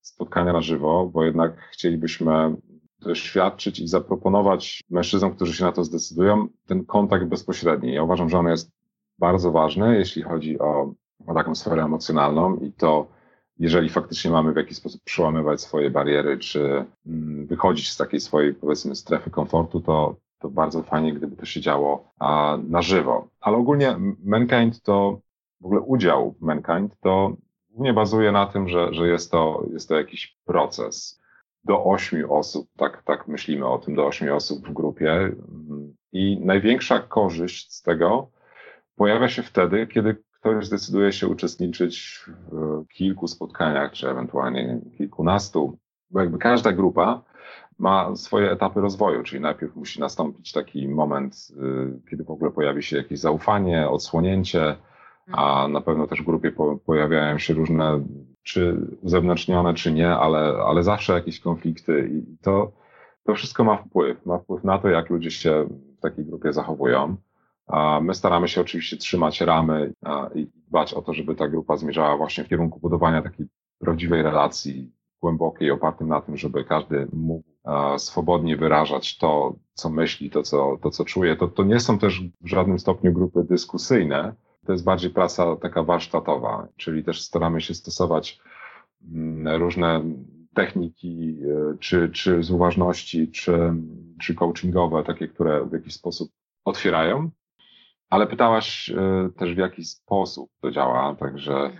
[0.01, 2.55] spotkania na żywo, bo jednak chcielibyśmy
[2.99, 7.93] doświadczyć i zaproponować mężczyznom, którzy się na to zdecydują, ten kontakt bezpośredni.
[7.93, 8.71] Ja uważam, że on jest
[9.19, 10.93] bardzo ważny, jeśli chodzi o,
[11.27, 13.07] o taką sferę emocjonalną i to
[13.59, 18.53] jeżeli faktycznie mamy w jakiś sposób przełamywać swoje bariery, czy mm, wychodzić z takiej swojej,
[18.53, 23.27] powiedzmy, strefy komfortu, to, to bardzo fajnie, gdyby to się działo a, na żywo.
[23.41, 25.19] Ale ogólnie Mankind to,
[25.61, 27.37] w ogóle udział Mankind to
[27.69, 31.21] głównie bazuje na tym, że, że jest, to, jest to jakiś proces.
[31.63, 35.35] Do ośmiu osób, tak, tak myślimy o tym, do ośmiu osób w grupie.
[36.11, 38.31] I największa korzyść z tego
[38.95, 45.77] pojawia się wtedy, kiedy ktoś zdecyduje się uczestniczyć w kilku spotkaniach, czy ewentualnie kilkunastu,
[46.09, 47.23] bo jakby każda grupa
[47.79, 51.35] ma swoje etapy rozwoju, czyli najpierw musi nastąpić taki moment,
[52.05, 54.75] y, kiedy w ogóle pojawi się jakieś zaufanie, odsłonięcie,
[55.31, 56.51] a na pewno też w grupie
[56.85, 58.03] pojawiają się różne,
[58.43, 62.71] czy uzewnętrznione, czy nie, ale, ale zawsze jakieś konflikty i to,
[63.23, 64.25] to wszystko ma wpływ.
[64.25, 67.15] Ma wpływ na to, jak ludzie się w takiej grupie zachowują.
[68.01, 69.93] My staramy się oczywiście trzymać ramy
[70.35, 73.47] i dbać o to, żeby ta grupa zmierzała właśnie w kierunku budowania takiej
[73.79, 77.49] prawdziwej relacji, głębokiej, opartym na tym, żeby każdy mógł
[77.97, 81.35] swobodnie wyrażać to, co myśli, to, co, to, co czuje.
[81.35, 84.35] To, to nie są też w żadnym stopniu grupy dyskusyjne,
[84.67, 88.39] to jest bardziej praca taka warsztatowa, czyli też staramy się stosować
[89.13, 90.03] mm, różne
[90.53, 93.73] techniki, e, czy, czy z uważności, czy,
[94.21, 96.31] czy coachingowe, takie, które w jakiś sposób
[96.65, 97.29] otwierają.
[98.09, 101.71] Ale pytałaś e, też w jaki sposób to działa, także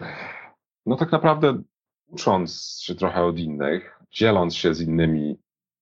[0.86, 1.62] no tak naprawdę
[2.08, 5.40] ucząc się trochę od innych, dzieląc się z innymi,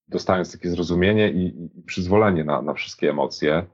[0.08, 3.66] dostając takie zrozumienie i, i przyzwolenie na, na wszystkie emocje,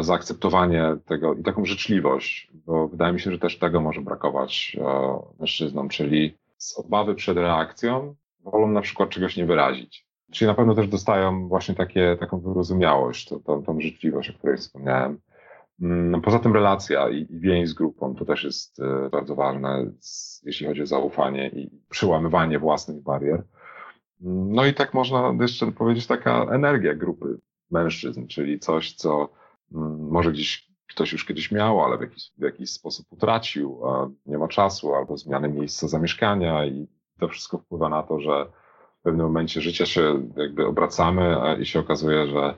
[0.00, 5.18] zaakceptowanie tego i taką życzliwość, bo wydaje mi się, że też tego może brakować e,
[5.40, 10.06] mężczyznom, czyli z obawy przed reakcją wolą na przykład czegoś nie wyrazić.
[10.32, 14.56] Czyli na pewno też dostają właśnie takie, taką wyrozumiałość, to, tą, tą życzliwość, o której
[14.56, 15.18] wspomniałem.
[15.82, 19.92] Mm, poza tym relacja i, i więź z grupą to też jest e, bardzo ważne,
[20.42, 23.42] jeśli chodzi o zaufanie i przełamywanie własnych barier.
[24.22, 27.38] Mm, no i tak można jeszcze powiedzieć taka energia grupy
[27.70, 29.28] mężczyzn, czyli coś, co
[29.98, 33.80] może gdzieś ktoś już kiedyś miał, ale w jakiś, w jakiś sposób utracił,
[34.26, 36.86] nie ma czasu albo zmiany miejsca zamieszkania i
[37.20, 38.46] to wszystko wpływa na to, że
[39.00, 42.54] w pewnym momencie życia się jakby obracamy i się okazuje, że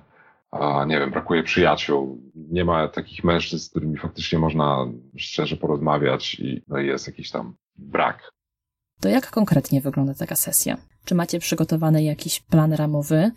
[0.86, 6.62] nie wiem, brakuje przyjaciół, nie ma takich mężczyzn, z którymi faktycznie można szczerze porozmawiać i
[6.68, 8.30] no jest jakiś tam brak.
[9.00, 10.76] To jak konkretnie wygląda taka sesja?
[11.04, 13.30] Czy macie przygotowany jakiś plan ramowy?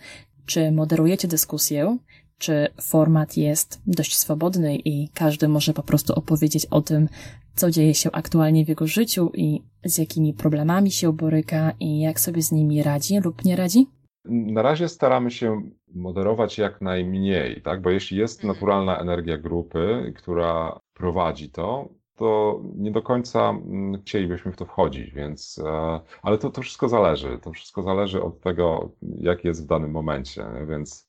[0.46, 1.98] Czy moderujecie dyskusję?
[2.39, 7.10] Czy format jest dość swobodny i każdy może po prostu opowiedzieć o tym,
[7.56, 12.19] co dzieje się aktualnie w jego życiu i z jakimi problemami się boryka i jak
[12.19, 13.88] sobie z nimi radzi lub nie radzi?
[14.26, 15.62] Na razie staramy się
[15.95, 17.82] moderować jak najmniej, tak?
[17.82, 18.54] Bo jeśli jest mhm.
[18.54, 25.12] naturalna energia grupy, która prowadzi to, to nie do końca mm, chcielibyśmy w to wchodzić,
[25.12, 27.39] więc, e, ale to, to wszystko zależy.
[27.41, 31.07] To wszystko zależy od tego, jak jest w danym momencie, więc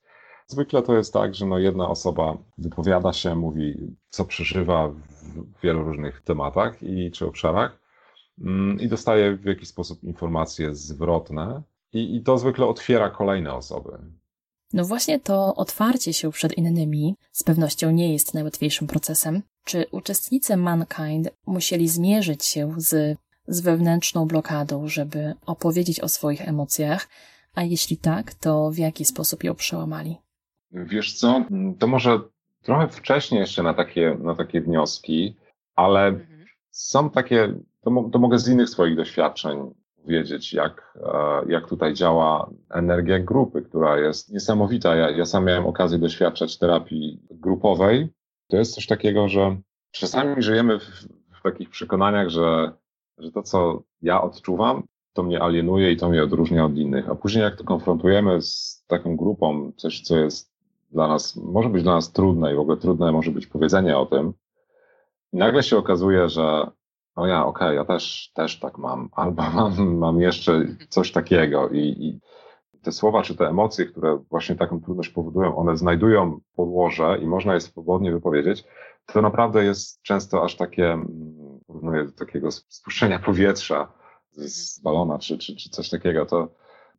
[0.48, 5.84] zwykle to jest tak, że no jedna osoba wypowiada się, mówi, co przeżywa w wielu
[5.84, 7.78] różnych tematach i czy obszarach
[8.40, 13.98] mm, i dostaje w jakiś sposób informacje zwrotne i, i to zwykle otwiera kolejne osoby.
[14.72, 19.42] No właśnie to otwarcie się przed innymi z pewnością nie jest najłatwiejszym procesem.
[19.64, 27.08] Czy uczestnicy Mankind musieli zmierzyć się z, z wewnętrzną blokadą, żeby opowiedzieć o swoich emocjach?
[27.54, 30.16] A jeśli tak, to w jaki sposób ją przełamali?
[30.72, 31.44] Wiesz co,
[31.78, 32.20] to może
[32.62, 35.36] trochę wcześniej jeszcze na takie, na takie wnioski,
[35.76, 36.44] ale mhm.
[36.70, 39.74] są takie, to, to mogę z innych swoich doświadczeń
[40.06, 44.96] wiedzieć, jak, e, jak tutaj działa energia grupy, która jest niesamowita.
[44.96, 48.08] Ja, ja sam miałem okazję doświadczać terapii grupowej.
[48.48, 49.56] To jest coś takiego, że
[49.90, 52.72] czasami żyjemy w, w takich przekonaniach, że,
[53.18, 57.10] że to, co ja odczuwam, to mnie alienuje i to mnie odróżnia od innych.
[57.10, 60.57] A później, jak to konfrontujemy z taką grupą, coś, co jest
[60.90, 64.06] dla nas, może być dla nas trudne i w ogóle trudne może być powiedzenie o
[64.06, 64.32] tym,
[65.32, 66.70] i nagle się okazuje, że
[67.14, 71.68] o ja, okej, okay, ja też, też tak mam, albo mam, mam jeszcze coś takiego.
[71.68, 72.20] I, i
[72.80, 77.54] te słowa czy te emocje, które właśnie taką trudność powodują, one znajdują podłoże i można
[77.54, 78.64] je swobodnie wypowiedzieć,
[79.06, 83.92] to naprawdę jest często aż takie, mm, porównuję do takiego spuszczenia powietrza
[84.32, 86.48] z balona czy, czy, czy coś takiego, to,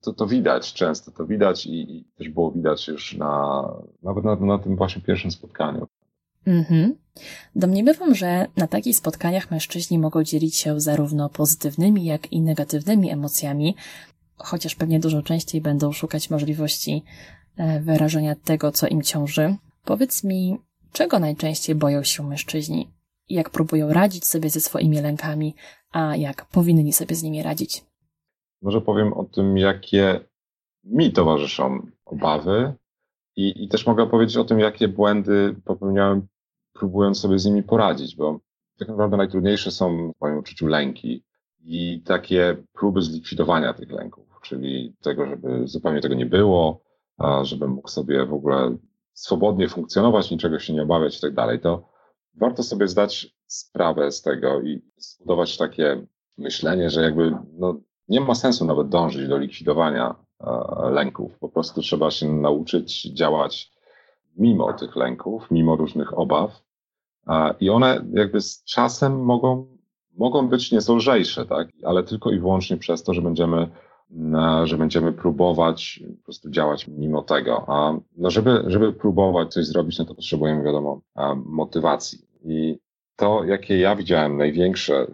[0.01, 3.63] to, to widać często, to widać i, i też było widać już na,
[4.03, 5.87] nawet na, na tym właśnie pierwszym spotkaniu.
[6.47, 6.95] Mhm.
[7.55, 13.75] Domniemywam, że na takich spotkaniach mężczyźni mogą dzielić się zarówno pozytywnymi, jak i negatywnymi emocjami,
[14.35, 17.03] chociaż pewnie dużo częściej będą szukać możliwości
[17.57, 19.55] e, wyrażenia tego, co im ciąży.
[19.85, 20.57] Powiedz mi,
[20.91, 22.89] czego najczęściej boją się mężczyźni?
[23.29, 25.55] Jak próbują radzić sobie ze swoimi lękami,
[25.91, 27.88] a jak powinni sobie z nimi radzić?
[28.61, 30.19] Może powiem o tym, jakie
[30.83, 32.73] mi towarzyszą obawy
[33.35, 36.27] i, i też mogę powiedzieć o tym, jakie błędy popełniałem
[36.73, 38.39] próbując sobie z nimi poradzić, bo
[38.79, 41.23] tak naprawdę najtrudniejsze są w moim uczuciu lęki
[41.59, 46.81] i takie próby zlikwidowania tych lęków, czyli tego, żeby zupełnie tego nie było,
[47.41, 48.77] żebym mógł sobie w ogóle
[49.13, 51.89] swobodnie funkcjonować, niczego się nie obawiać i tak dalej, to
[52.33, 56.05] warto sobie zdać sprawę z tego i zbudować takie
[56.37, 60.15] myślenie, że jakby no, nie ma sensu nawet dążyć do likwidowania
[60.91, 61.39] lęków.
[61.39, 63.71] Po prostu trzeba się nauczyć działać
[64.37, 66.61] mimo tych lęków, mimo różnych obaw
[67.59, 69.67] i one jakby z czasem mogą,
[70.17, 71.67] mogą być nieco lżejsze, tak?
[71.83, 73.67] ale tylko i wyłącznie przez to, że będziemy,
[74.63, 77.63] że będziemy próbować po prostu działać mimo tego.
[77.67, 81.01] A no żeby, żeby próbować coś zrobić, no to potrzebujemy, wiadomo,
[81.45, 82.19] motywacji.
[82.45, 82.79] I
[83.15, 85.07] to, jakie ja widziałem największe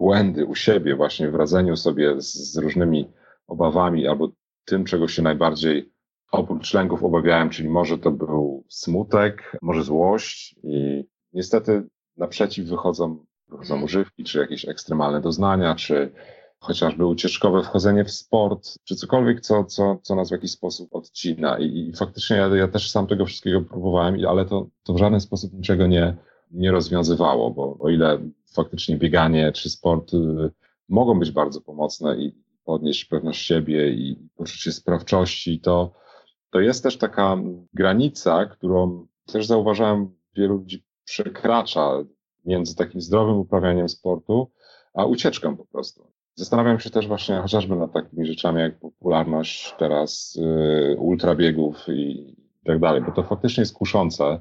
[0.00, 3.10] błędy u siebie, właśnie w radzeniu sobie z, z różnymi
[3.46, 4.28] obawami albo
[4.64, 5.92] tym, czego się najbardziej
[6.32, 11.82] oprócz lęków obawiałem, czyli może to był smutek, może złość i Niestety
[12.16, 13.84] naprzeciw wychodzą, wychodzą mhm.
[13.84, 16.12] używki, czy jakieś ekstremalne doznania, czy
[16.58, 21.58] chociażby ucieczkowe wchodzenie w sport, czy cokolwiek, co, co, co nas w jakiś sposób odcina.
[21.58, 25.20] I, i faktycznie ja, ja też sam tego wszystkiego próbowałem, ale to, to w żaden
[25.20, 26.16] sposób niczego nie,
[26.50, 28.18] nie rozwiązywało, bo o ile
[28.54, 30.50] faktycznie bieganie czy sport y,
[30.88, 32.34] mogą być bardzo pomocne i
[32.64, 35.92] podnieść pewność siebie i poczucie sprawczości, to,
[36.50, 37.36] to jest też taka
[37.74, 42.04] granica, którą też zauważałem wielu ludzi przekracza
[42.44, 44.50] między takim zdrowym uprawianiem sportu,
[44.94, 46.12] a ucieczką po prostu.
[46.34, 52.34] Zastanawiam się też właśnie chociażby nad takimi rzeczami jak popularność teraz y, ultrabiegów i
[52.64, 54.40] tak dalej, bo to faktycznie jest kuszące.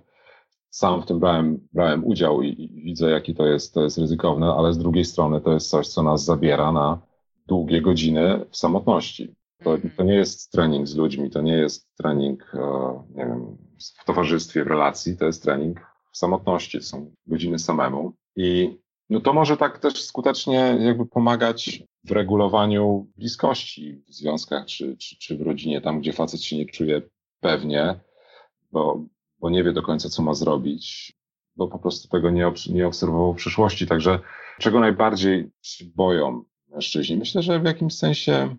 [0.70, 4.54] Sam w tym brałem, brałem udział i, i widzę, jaki to jest, to jest ryzykowne,
[4.58, 7.02] ale z drugiej strony to jest coś, co nas zabiera na
[7.48, 9.36] długie godziny w samotności.
[9.64, 13.58] To, to nie jest trening z ludźmi, to nie jest trening, e, nie wiem,
[14.02, 15.80] w towarzystwie, w relacji, to jest trening
[16.12, 18.14] w samotności, są godziny samemu.
[18.36, 18.78] I
[19.10, 25.18] no to może tak też skutecznie jakby pomagać w regulowaniu bliskości w związkach czy, czy,
[25.18, 27.02] czy w rodzinie, tam gdzie facet się nie czuje
[27.40, 28.00] pewnie,
[28.72, 29.06] bo,
[29.40, 31.14] bo nie wie do końca, co ma zrobić,
[31.56, 33.88] bo po prostu tego nie, nie obserwował w przyszłości.
[33.88, 34.20] Także
[34.60, 37.18] czego najbardziej się boją mężczyźni?
[37.18, 38.56] Myślę, że w jakimś sensie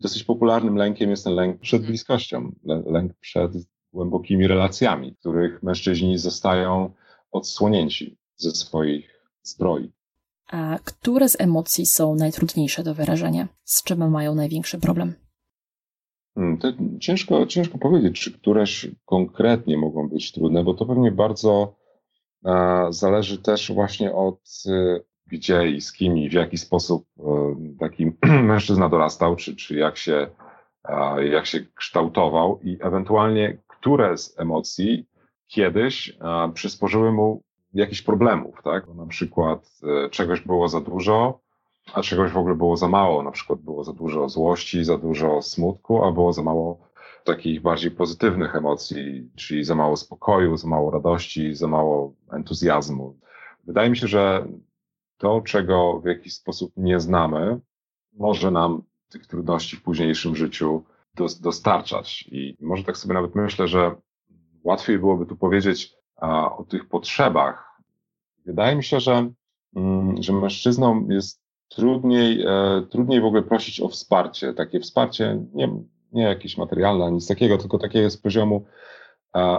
[0.00, 2.52] dosyć popularnym lękiem jest ten lęk przed bliskością,
[2.86, 3.52] lęk przed
[3.92, 6.92] głębokimi relacjami, w których mężczyźni zostają
[7.30, 9.92] odsłonięci ze swoich zbroi.
[10.50, 13.48] A które z emocji są najtrudniejsze do wyrażenia?
[13.64, 15.14] Z czym mają największy problem?
[16.60, 16.68] To
[17.00, 21.74] ciężko, ciężko powiedzieć, czy któreś konkretnie mogą być trudne, bo to pewnie bardzo
[22.90, 27.22] zależy też właśnie od y, gdzie i z kim i w jaki sposób y,
[27.78, 28.12] taki
[28.42, 30.26] mężczyzna dorastał, czy, czy jak, się,
[31.30, 35.06] jak się kształtował i ewentualnie które z emocji
[35.46, 36.18] kiedyś
[36.54, 37.42] przysporzyły mu
[37.74, 38.88] jakichś problemów, tak?
[38.94, 39.80] Na przykład
[40.10, 41.40] czegoś było za dużo,
[41.94, 43.22] a czegoś w ogóle było za mało.
[43.22, 46.90] Na przykład było za dużo złości, za dużo smutku, a było za mało
[47.24, 53.18] takich bardziej pozytywnych emocji, czyli za mało spokoju, za mało radości, za mało entuzjazmu.
[53.64, 54.48] Wydaje mi się, że
[55.18, 57.60] to, czego w jakiś sposób nie znamy,
[58.12, 60.84] może nam tych trudności w późniejszym życiu
[61.40, 62.28] dostarczać.
[62.32, 63.94] I może tak sobie nawet myślę, że
[64.64, 65.94] łatwiej byłoby tu powiedzieć
[66.56, 67.80] o tych potrzebach.
[68.46, 69.30] Wydaje mi się, że,
[69.76, 71.40] mm, że mężczyznom jest
[71.70, 74.54] trudniej, e, trudniej w ogóle prosić o wsparcie.
[74.54, 75.68] Takie wsparcie, nie,
[76.12, 78.64] nie jakieś materialne, nic takiego, tylko takie z poziomu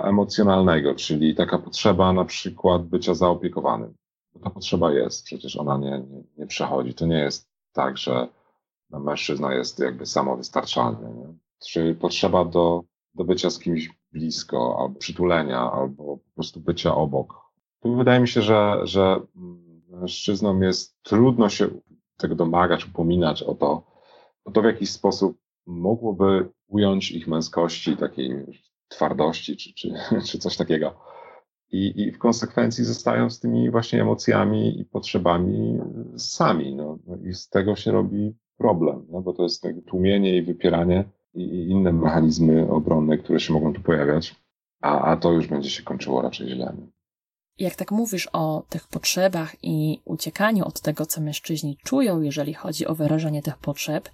[0.03, 3.93] emocjonalnego, czyli taka potrzeba na przykład bycia zaopiekowanym.
[4.43, 6.93] Ta potrzeba jest, przecież ona nie, nie, nie przechodzi.
[6.93, 8.27] To nie jest tak, że
[8.89, 11.13] mężczyzna jest jakby samowystarczalny.
[11.13, 11.33] Nie?
[11.67, 12.83] Czy potrzeba do,
[13.15, 17.33] do bycia z kimś blisko, albo przytulenia, albo po prostu bycia obok.
[17.81, 19.19] Tu wydaje mi się, że, że
[19.89, 21.67] mężczyznom jest trudno się
[22.21, 23.83] tego domagać, upominać o to,
[24.45, 28.31] o to w jakiś sposób mogłoby ująć ich męskości, takiej
[28.87, 29.93] twardości, czy, czy,
[30.27, 30.93] czy coś takiego.
[31.71, 35.79] I, I w konsekwencji zostają z tymi właśnie emocjami i potrzebami
[36.17, 36.75] sami.
[36.75, 41.03] No, I z tego się robi problem, no, bo to jest tłumienie i wypieranie
[41.33, 44.35] i, i inne mechanizmy obronne, które się mogą tu pojawiać,
[44.81, 46.75] a, a to już będzie się kończyło raczej źle.
[47.59, 52.87] Jak tak mówisz o tych potrzebach i uciekaniu od tego, co mężczyźni czują, jeżeli chodzi
[52.87, 54.09] o wyrażanie tych potrzeb,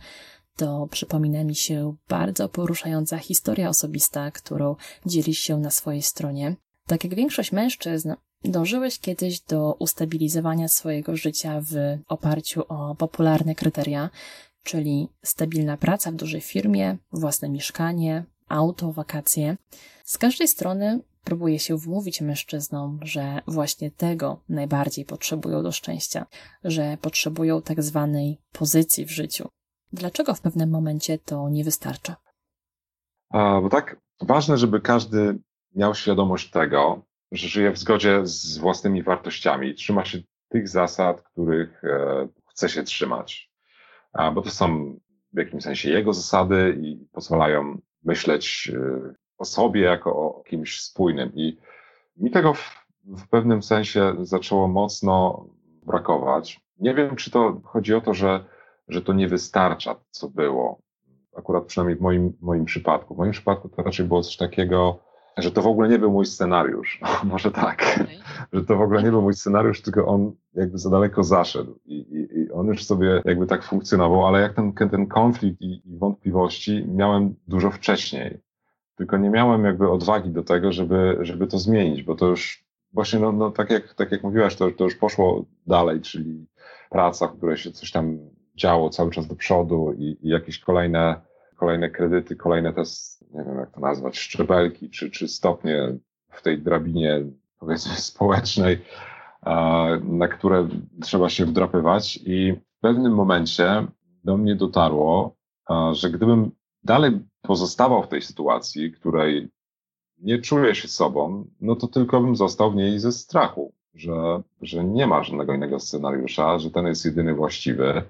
[0.55, 4.75] to przypomina mi się bardzo poruszająca historia osobista, którą
[5.05, 6.55] dzielisz się na swojej stronie.
[6.88, 8.13] Tak jak większość mężczyzn,
[8.43, 14.09] dążyłeś kiedyś do ustabilizowania swojego życia w oparciu o popularne kryteria,
[14.63, 19.57] czyli stabilna praca w dużej firmie, własne mieszkanie, auto, wakacje.
[20.05, 26.25] Z każdej strony próbuje się wmówić mężczyznom, że właśnie tego najbardziej potrzebują do szczęścia,
[26.63, 29.49] że potrzebują tak zwanej pozycji w życiu.
[29.93, 32.15] Dlaczego w pewnym momencie to nie wystarcza?
[33.30, 35.39] A, bo tak, ważne, żeby każdy
[35.75, 40.19] miał świadomość tego, że żyje w zgodzie z własnymi wartościami, trzyma się
[40.49, 43.51] tych zasad, których e, chce się trzymać.
[44.34, 44.99] Bo to są
[45.34, 51.31] w jakimś sensie jego zasady i pozwalają myśleć e, o sobie jako o kimś spójnym.
[51.35, 51.57] I
[52.17, 52.75] mi tego w,
[53.05, 55.45] w pewnym sensie zaczęło mocno
[55.85, 56.61] brakować.
[56.79, 58.45] Nie wiem, czy to chodzi o to, że
[58.88, 60.79] że to nie wystarcza, co było.
[61.38, 63.15] Akurat przynajmniej w moim, moim przypadku.
[63.15, 64.99] W moim przypadku to raczej było coś takiego,
[65.38, 67.01] że to w ogóle nie był mój scenariusz.
[67.23, 67.83] Może tak.
[67.95, 68.07] Okay.
[68.53, 71.95] Że to w ogóle nie był mój scenariusz, tylko on jakby za daleko zaszedł i,
[71.95, 75.97] i, i on już sobie jakby tak funkcjonował, ale jak ten, ten konflikt i, i
[75.97, 78.39] wątpliwości miałem dużo wcześniej.
[78.98, 83.20] Tylko nie miałem jakby odwagi do tego, żeby, żeby to zmienić, bo to już właśnie,
[83.20, 86.48] no, no tak, jak, tak jak mówiłaś, to, to już poszło dalej, czyli
[86.89, 88.20] praca, w której się coś tam
[88.56, 91.22] działo cały czas do przodu i, i jakieś kolejne,
[91.56, 92.84] kolejne kredyty, kolejne te,
[93.34, 95.98] nie wiem jak to nazwać, szczebelki czy, czy stopnie
[96.30, 97.26] w tej drabinie,
[97.60, 98.82] powiedzmy, społecznej,
[100.04, 100.68] na które
[101.02, 102.20] trzeba się wdrapywać.
[102.26, 103.88] I w pewnym momencie
[104.24, 105.36] do mnie dotarło,
[105.91, 106.52] że gdybym
[106.84, 109.50] dalej pozostawał w tej sytuacji, której
[110.18, 114.84] nie czuję się sobą, no to tylko bym został w niej ze strachu, że, że
[114.84, 118.04] nie ma żadnego innego scenariusza, że ten jest jedyny właściwy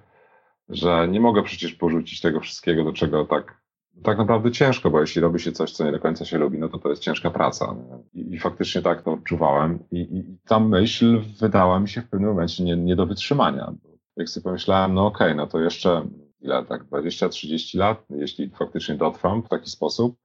[0.69, 3.61] że nie mogę przecież porzucić tego wszystkiego, do czego tak,
[4.03, 6.69] tak naprawdę ciężko, bo jeśli robi się coś, co nie do końca się lubi, no
[6.69, 7.75] to to jest ciężka praca.
[8.13, 9.79] I, i faktycznie tak to odczuwałem.
[9.91, 13.73] I, I, I ta myśl wydała mi się w pewnym momencie nie, nie do wytrzymania.
[14.17, 16.07] Jak sobie pomyślałem, no okej, okay, no to jeszcze
[16.39, 20.17] ile, tak 20-30 lat, jeśli faktycznie dotrwam w taki sposób,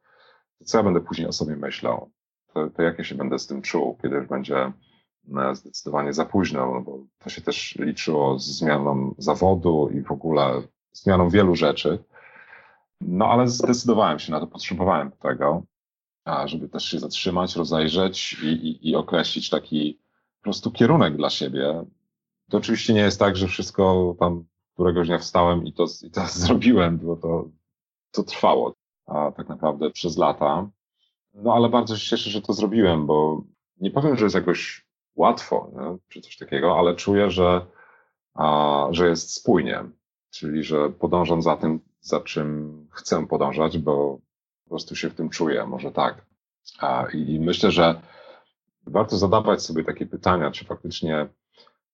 [0.58, 2.10] to co ja będę później o sobie myślał?
[2.54, 4.72] To, to jak ja się będę z tym czuł, kiedy już będzie
[5.52, 10.62] zdecydowanie za późno, no bo to się też liczyło z zmianą zawodu i w ogóle
[10.92, 12.04] zmianą wielu rzeczy.
[13.00, 15.62] No ale zdecydowałem się na to, potrzebowałem tego,
[16.44, 20.00] żeby też się zatrzymać, rozejrzeć i, i, i określić taki
[20.38, 21.84] po prostu kierunek dla siebie.
[22.50, 24.44] To oczywiście nie jest tak, że wszystko tam
[24.74, 27.48] któregoś dnia wstałem i to, i to zrobiłem, bo to,
[28.10, 28.74] to trwało
[29.06, 30.68] a tak naprawdę przez lata.
[31.34, 33.42] No ale bardzo się cieszę, że to zrobiłem, bo
[33.80, 35.98] nie powiem, że jest jakoś łatwo, nie?
[36.08, 37.66] czy coś takiego, ale czuję, że,
[38.34, 39.84] a, że jest spójnie,
[40.30, 44.18] czyli że podążam za tym, za czym chcę podążać, bo
[44.64, 46.26] po prostu się w tym czuję, może tak.
[46.78, 48.00] A, i, I myślę, że
[48.86, 51.28] warto zadawać sobie takie pytania, czy faktycznie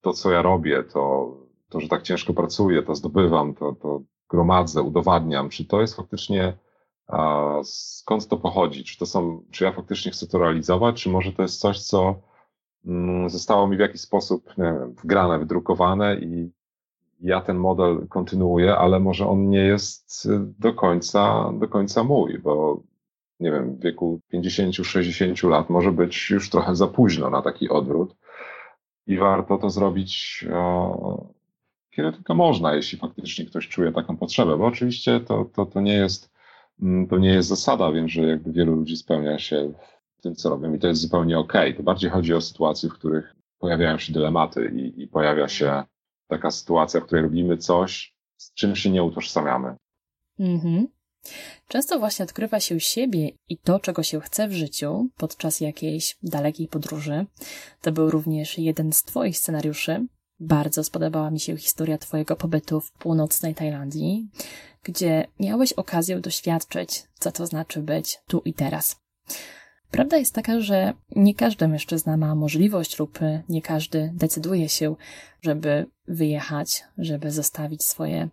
[0.01, 1.35] to, co ja robię, to,
[1.69, 6.57] to że tak ciężko pracuję, to zdobywam, to, to gromadzę, udowadniam, czy to jest faktycznie,
[7.07, 11.33] a, skąd to pochodzi, czy to są, czy ja faktycznie chcę to realizować, czy może
[11.33, 12.15] to jest coś, co
[12.87, 16.53] mm, zostało mi w jakiś sposób nie wiem, wgrane, wydrukowane i
[17.21, 22.83] ja ten model kontynuuję, ale może on nie jest do końca, do końca mój, bo
[23.41, 28.17] nie wiem, w wieku 50-60 lat może być już trochę za późno na taki odwrót
[29.07, 30.45] i warto to zrobić
[31.99, 35.95] kiedy tylko można, jeśli faktycznie ktoś czuje taką potrzebę, bo oczywiście to, to, to, nie
[35.95, 36.31] jest,
[36.83, 39.73] mm, to nie jest zasada, wiem, że jakby wielu ludzi spełnia się
[40.19, 41.77] w tym, co robią i to jest zupełnie okej.
[41.77, 45.83] To bardziej chodzi o sytuacje, w których pojawiają się dylematy i, i pojawia się
[46.29, 49.77] taka sytuacja, w której robimy coś, z czym się nie utożsamiamy.
[50.39, 50.87] Mhm.
[51.69, 56.69] Często właśnie odkrywa się siebie i to, czego się chce w życiu podczas jakiejś dalekiej
[56.69, 57.27] podróży.
[57.81, 60.07] To był również jeden z Twoich scenariuszy.
[60.41, 64.29] Bardzo spodobała mi się historia Twojego pobytu w północnej Tajlandii,
[64.83, 68.97] gdzie miałeś okazję doświadczyć, co to znaczy być tu i teraz.
[69.91, 73.19] Prawda jest taka, że nie każdy mężczyzna ma możliwość lub
[73.49, 74.97] nie każdy decyduje się,
[75.43, 78.29] żeby wyjechać, żeby zostawić swoje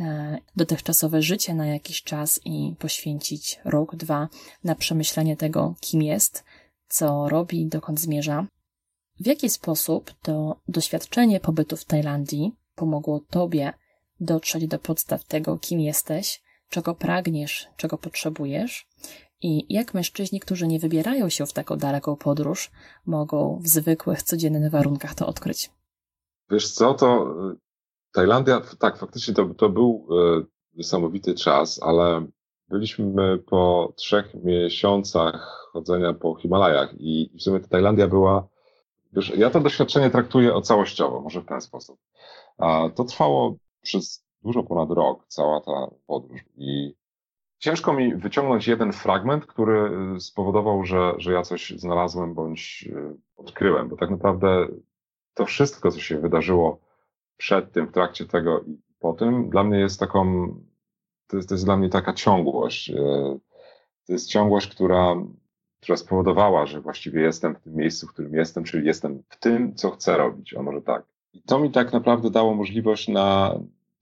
[0.00, 4.28] e, dotychczasowe życie na jakiś czas i poświęcić rok, dwa
[4.64, 6.44] na przemyślenie tego, kim jest,
[6.88, 8.46] co robi, dokąd zmierza.
[9.20, 13.72] W jaki sposób to doświadczenie pobytu w Tajlandii pomogło Tobie
[14.20, 18.88] dotrzeć do podstaw tego, kim jesteś, czego pragniesz, czego potrzebujesz
[19.40, 22.70] i jak mężczyźni, którzy nie wybierają się w taką daleką podróż,
[23.06, 25.70] mogą w zwykłych, codziennych warunkach to odkryć?
[26.50, 27.56] Wiesz co, to y,
[28.12, 32.26] Tajlandia, tak, faktycznie to, to był y, niesamowity czas, ale
[32.68, 38.48] byliśmy po trzech miesiącach chodzenia po Himalajach i w sumie ta Tajlandia była,
[39.12, 42.00] wiesz, ja to doświadczenie traktuję całościowo, może w ten sposób.
[42.94, 46.94] To trwało przez dużo ponad rok, cała ta podróż i
[47.60, 53.16] Ciężko mi wyciągnąć jeden fragment, który y, spowodował, że, że ja coś znalazłem bądź y,
[53.36, 54.68] odkryłem, bo tak naprawdę
[55.34, 56.80] to wszystko, co się wydarzyło
[57.36, 60.54] przed tym, w trakcie tego i po tym, dla mnie jest taką,
[61.26, 62.90] to jest, to jest dla mnie taka ciągłość.
[62.90, 62.94] Y,
[64.06, 65.14] to jest ciągłość, która,
[65.80, 69.74] która spowodowała, że właściwie jestem w tym miejscu, w którym jestem, czyli jestem w tym,
[69.74, 71.02] co chcę robić, a może tak.
[71.32, 73.54] I to mi tak naprawdę dało możliwość na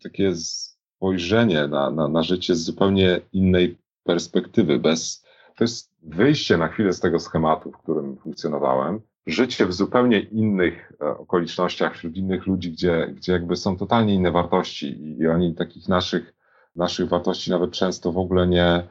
[0.03, 5.25] takie spojrzenie na, na, na życie z zupełnie innej perspektywy, bez,
[5.57, 10.93] to jest wyjście na chwilę z tego schematu, w którym funkcjonowałem, życie w zupełnie innych
[11.01, 15.89] e, okolicznościach, wśród innych ludzi, gdzie, gdzie jakby są totalnie inne wartości i, oni takich
[15.89, 16.35] naszych,
[16.77, 18.89] naszych wartości nawet często w ogóle nie,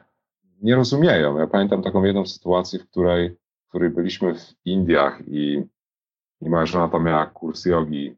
[0.61, 1.37] nie rozumieją.
[1.37, 5.63] Ja pamiętam taką jedną sytuację, w której, w której byliśmy w Indiach i,
[6.41, 8.17] i moja żona tam miała kurs jogi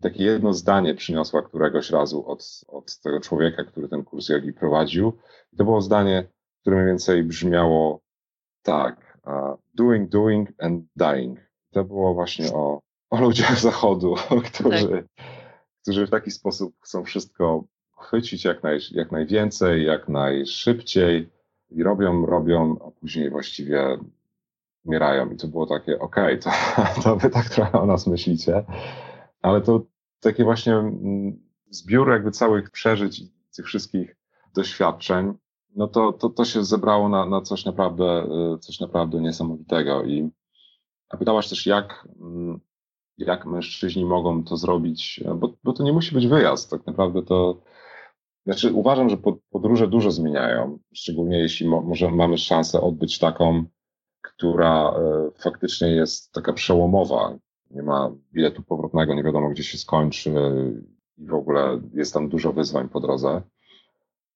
[0.00, 5.18] takie jedno zdanie przyniosła któregoś razu od, od tego człowieka, który ten kurs jogi prowadził.
[5.52, 6.28] I to było zdanie,
[6.60, 8.00] które mniej więcej brzmiało
[8.62, 11.38] tak, uh, doing, doing and dying.
[11.72, 14.14] To było właśnie o, o ludziach zachodu,
[14.54, 15.26] którzy, tak.
[15.82, 17.64] którzy w taki sposób chcą wszystko
[17.98, 21.35] chwycić jak, naj, jak najwięcej, jak najszybciej
[21.70, 23.98] i robią, robią, a później właściwie
[24.84, 25.30] umierają.
[25.30, 26.52] I to było takie, okej, okay,
[26.94, 28.64] to, to wy tak trochę o nas myślicie.
[29.42, 29.82] Ale to
[30.20, 31.38] takie właśnie mm,
[31.70, 34.16] zbiór jakby całych przeżyć i tych wszystkich
[34.54, 35.34] doświadczeń,
[35.76, 40.04] no to, to, to się zebrało na, na coś naprawdę, y, coś naprawdę niesamowitego.
[40.04, 40.30] I
[41.08, 42.60] a pytałaś też, jak, mm,
[43.18, 46.70] jak mężczyźni mogą to zrobić, bo, bo to nie musi być wyjazd.
[46.70, 47.60] Tak naprawdę to,
[48.46, 49.16] znaczy uważam, że
[49.50, 53.64] podróże dużo zmieniają, szczególnie jeśli mo, może mamy szansę odbyć taką,
[54.22, 57.38] która y, faktycznie jest taka przełomowa,
[57.70, 60.34] nie ma biletu powrotnego, nie wiadomo gdzie się skończy
[61.18, 63.42] i w ogóle jest tam dużo wyzwań po drodze.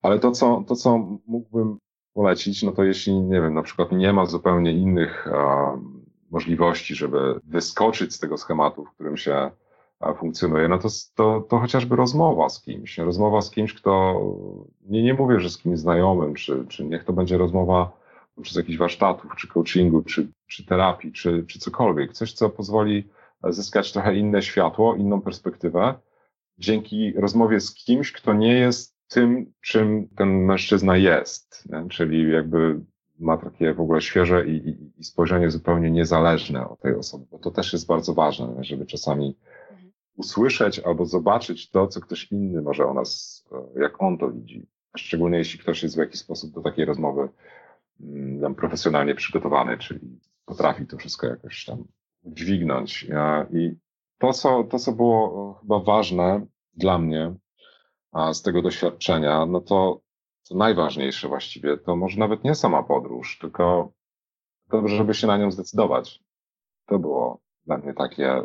[0.03, 1.79] Ale to, co, to, co mógłbym
[2.15, 5.77] polecić, no to jeśli, nie wiem, na przykład nie ma zupełnie innych a,
[6.31, 9.51] możliwości, żeby wyskoczyć z tego schematu, w którym się
[10.18, 12.98] funkcjonuje, no to, to, to chociażby rozmowa z kimś.
[12.98, 14.20] Rozmowa z kimś, kto,
[14.86, 18.01] nie, nie mówię, że z kimś znajomym, czy, czy niech to będzie rozmowa
[18.42, 22.12] przez jakichś warsztatów, czy coachingu, czy, czy terapii, czy, czy cokolwiek.
[22.12, 23.09] Coś, co pozwoli
[23.48, 25.94] zyskać trochę inne światło, inną perspektywę,
[26.59, 31.88] dzięki rozmowie z kimś, kto nie jest tym, czym ten mężczyzna jest, nie?
[31.88, 32.80] czyli jakby
[33.18, 37.38] ma takie w ogóle świeże i, i, i, spojrzenie zupełnie niezależne od tej osoby, bo
[37.38, 39.36] to też jest bardzo ważne, żeby czasami
[40.21, 43.45] usłyszeć albo zobaczyć to, co ktoś inny może o nas,
[43.77, 44.66] e, jak on to widzi.
[44.97, 47.29] Szczególnie jeśli ktoś jest w jakiś sposób do takiej rozmowy
[48.01, 51.85] mm, profesjonalnie przygotowany, czyli potrafi to wszystko jakoś tam
[52.25, 53.07] dźwignąć.
[53.53, 53.77] I
[54.18, 57.35] to, co, to, co było chyba ważne dla mnie
[58.33, 60.01] z tego doświadczenia, no to,
[60.49, 63.93] to najważniejsze właściwie, to może nawet nie sama podróż, tylko
[64.71, 66.23] to, żeby się na nią zdecydować.
[66.87, 68.45] To było dla mnie takie e,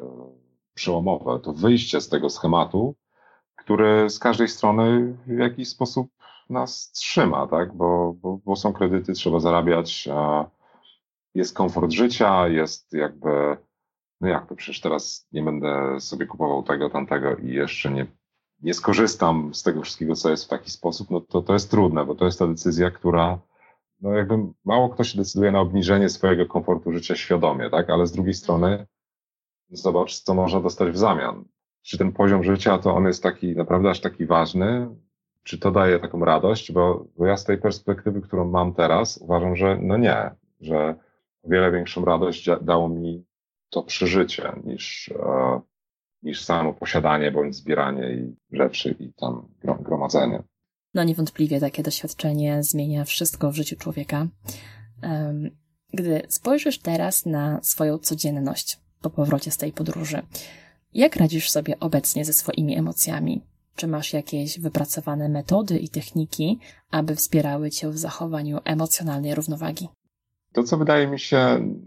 [0.76, 2.96] przełomowe, to wyjście z tego schematu,
[3.56, 6.08] który z każdej strony w jakiś sposób
[6.50, 7.74] nas trzyma, tak?
[7.74, 10.10] Bo, bo, bo są kredyty, trzeba zarabiać,
[11.36, 13.58] jest komfort życia, jest jakby,
[14.22, 18.06] no jak to przecież teraz nie będę sobie kupował tego, tamtego i jeszcze nie,
[18.62, 22.06] nie skorzystam z tego wszystkiego, co jest w taki sposób, no to to jest trudne,
[22.06, 23.40] bo to jest ta decyzja, która,
[24.02, 27.90] no jakby mało kto się decyduje na obniżenie swojego komfortu życia świadomie, tak?
[27.90, 28.86] Ale z drugiej strony
[29.70, 31.46] zobacz, co można dostać w zamian.
[31.82, 34.88] Czy ten poziom życia, to on jest taki, naprawdę aż taki ważny?
[35.44, 36.72] Czy to daje taką radość?
[36.72, 40.96] Bo, bo ja z tej perspektywy, którą mam teraz, uważam, że no nie, że
[41.44, 43.26] o wiele większą radość dało mi
[43.70, 45.62] to przeżycie niż, e,
[46.24, 50.44] niż samo posiadanie bądź zbieranie i rzeczy i tam gromadzenie.
[50.94, 54.28] No niewątpliwie takie doświadczenie zmienia wszystko w życiu człowieka.
[55.94, 60.22] Gdy spojrzysz teraz na swoją codzienność po powrocie z tej podróży,
[60.94, 63.42] jak radzisz sobie obecnie ze swoimi emocjami?
[63.76, 66.60] Czy masz jakieś wypracowane metody i techniki,
[66.92, 69.90] aby wspierały cię w zachowaniu emocjonalnej równowagi?
[70.54, 71.40] To, co wydaje mi się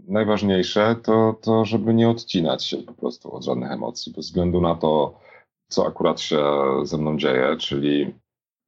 [0.07, 4.75] najważniejsze, to, to żeby nie odcinać się po prostu od żadnych emocji, bez względu na
[4.75, 5.19] to,
[5.67, 6.43] co akurat się
[6.83, 8.15] ze mną dzieje, czyli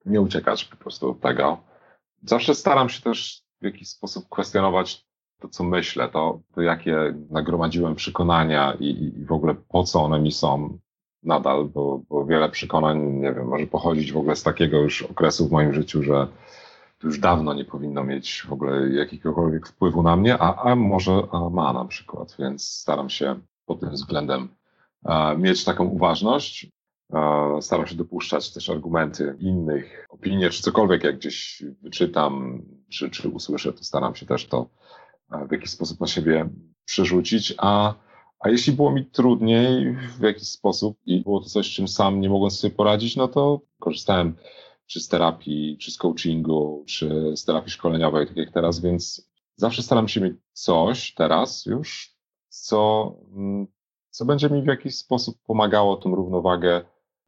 [0.06, 1.58] nie uciekać po prostu od tego.
[2.24, 5.06] Zawsze staram się też w jakiś sposób kwestionować
[5.42, 10.20] to, co myślę, to, to jakie nagromadziłem przekonania i, i w ogóle po co one
[10.20, 10.78] mi są
[11.24, 15.48] nadal, bo, bo wiele przekonań, nie wiem, może pochodzić w ogóle z takiego już okresu
[15.48, 16.28] w moim życiu, że
[17.00, 21.24] to już dawno nie powinno mieć w ogóle jakiegokolwiek wpływu na mnie, a, a może
[21.32, 24.48] a ma na przykład, więc staram się pod tym względem
[25.04, 26.70] a, mieć taką uważność.
[27.14, 33.30] A, staram się dopuszczać też argumenty innych, opinie, czy cokolwiek, jak gdzieś wyczytam, czy, czy
[33.30, 34.70] usłyszę, to staram się też to
[35.48, 36.50] w jakiś sposób na siebie
[36.86, 37.94] przerzucić, a,
[38.40, 42.30] a jeśli było mi trudniej w jakiś sposób i było to coś, czym sam nie
[42.30, 44.36] mogłem sobie poradzić, no to korzystałem
[44.86, 49.84] czy z terapii, czy z coachingu, czy z terapii szkoleniowej, tak jak teraz, więc zawsze
[49.84, 52.16] staram się mieć coś teraz już,
[52.50, 53.68] co, mm,
[54.10, 56.82] co będzie mi w jakiś sposób pomagało tą równowagę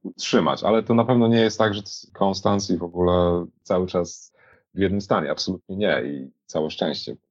[0.03, 3.87] utrzymać, ale to na pewno nie jest tak, że to jest konstancji w ogóle cały
[3.87, 4.32] czas
[4.73, 7.15] w jednym stanie, absolutnie nie i całe szczęście.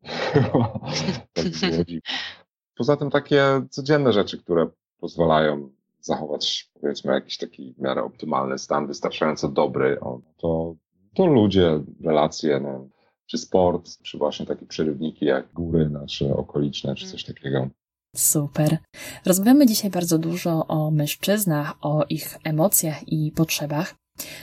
[2.76, 4.68] Poza tym takie codzienne rzeczy, które
[4.98, 5.70] pozwalają
[6.00, 9.98] zachować powiedzmy jakiś taki w miarę optymalny stan, wystarczająco dobry,
[10.36, 10.74] to,
[11.14, 12.88] to ludzie, relacje, no,
[13.26, 17.68] czy sport, czy właśnie takie przerywniki jak góry nasze okoliczne, czy coś takiego.
[18.16, 18.78] Super.
[19.26, 23.94] Rozmawiamy dzisiaj bardzo dużo o mężczyznach, o ich emocjach i potrzebach.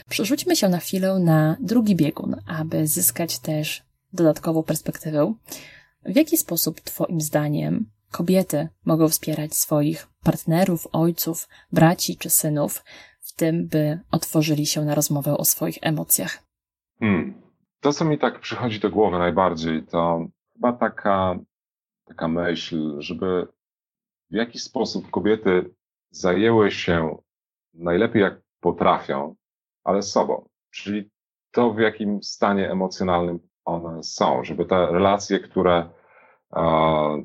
[0.09, 5.34] Przerzućmy się na chwilę na drugi biegun, aby zyskać też dodatkową perspektywę.
[6.05, 12.84] W jaki sposób Twoim zdaniem kobiety mogą wspierać swoich partnerów, ojców, braci czy synów
[13.21, 16.43] w tym, by otworzyli się na rozmowę o swoich emocjach?
[16.99, 17.41] Hmm.
[17.80, 21.39] To, co mi tak przychodzi do głowy najbardziej, to chyba taka,
[22.05, 23.47] taka myśl, żeby
[24.32, 25.75] w jakiś sposób kobiety
[26.09, 27.17] zajęły się
[27.73, 29.36] najlepiej jak potrafią,
[29.84, 30.49] ale sobą.
[30.71, 31.09] Czyli
[31.51, 35.89] to, w jakim stanie emocjonalnym one są, żeby te relacje, które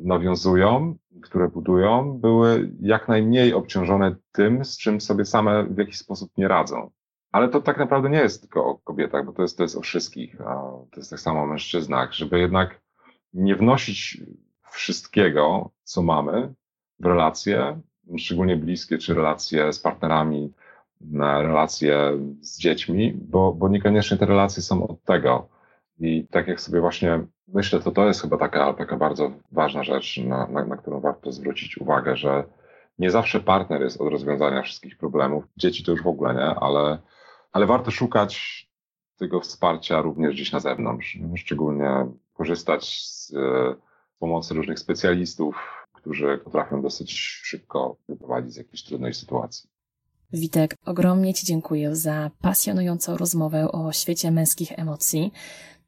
[0.00, 6.30] nawiązują, które budują, były jak najmniej obciążone tym, z czym sobie same w jakiś sposób
[6.36, 6.90] nie radzą.
[7.32, 9.80] Ale to tak naprawdę nie jest tylko o kobietach, bo to jest, to jest o
[9.80, 10.36] wszystkich.
[10.90, 12.80] To jest tak samo o mężczyznach, żeby jednak
[13.32, 14.22] nie wnosić
[14.70, 16.54] wszystkiego, co mamy
[17.00, 17.80] w relacje,
[18.18, 20.52] szczególnie bliskie, czy relacje z partnerami,
[21.12, 25.48] relacje z dziećmi, bo, bo niekoniecznie te relacje są od tego.
[25.98, 30.18] I tak jak sobie właśnie myślę, to to jest chyba taka, taka bardzo ważna rzecz,
[30.18, 32.44] na, na, na którą warto zwrócić uwagę, że
[32.98, 35.44] nie zawsze partner jest od rozwiązania wszystkich problemów.
[35.56, 36.98] Dzieci to już w ogóle nie, ale,
[37.52, 38.64] ale warto szukać
[39.16, 41.18] tego wsparcia również gdzieś na zewnątrz.
[41.36, 43.34] Szczególnie korzystać z
[44.18, 49.73] pomocy różnych specjalistów, którzy potrafią dosyć szybko wyprowadzić z jakiejś trudnej sytuacji.
[50.34, 55.32] Witek, ogromnie Ci dziękuję za pasjonującą rozmowę o świecie męskich emocji.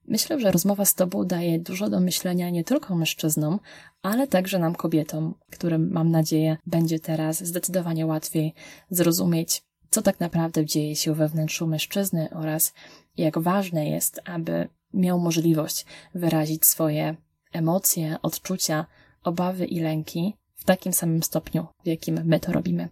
[0.09, 3.61] Myślę, że rozmowa z Tobą daje dużo do myślenia nie tylko mężczyznom,
[4.03, 8.55] ale także nam kobietom, którym mam nadzieję będzie teraz zdecydowanie łatwiej
[8.91, 12.73] zrozumieć, co tak naprawdę dzieje się we wnętrzu mężczyzny oraz
[13.17, 17.17] jak ważne jest, aby miał możliwość wyrazić swoje
[17.53, 18.87] emocje, odczucia
[19.25, 22.89] obawy i lęki w takim samym stopniu, w jakim my to robimy.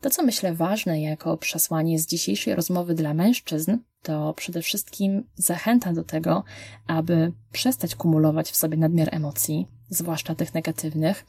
[0.00, 5.92] To, co myślę ważne jako przesłanie z dzisiejszej rozmowy dla mężczyzn, to przede wszystkim zachęta
[5.92, 6.44] do tego,
[6.86, 11.26] aby przestać kumulować w sobie nadmiar emocji, zwłaszcza tych negatywnych,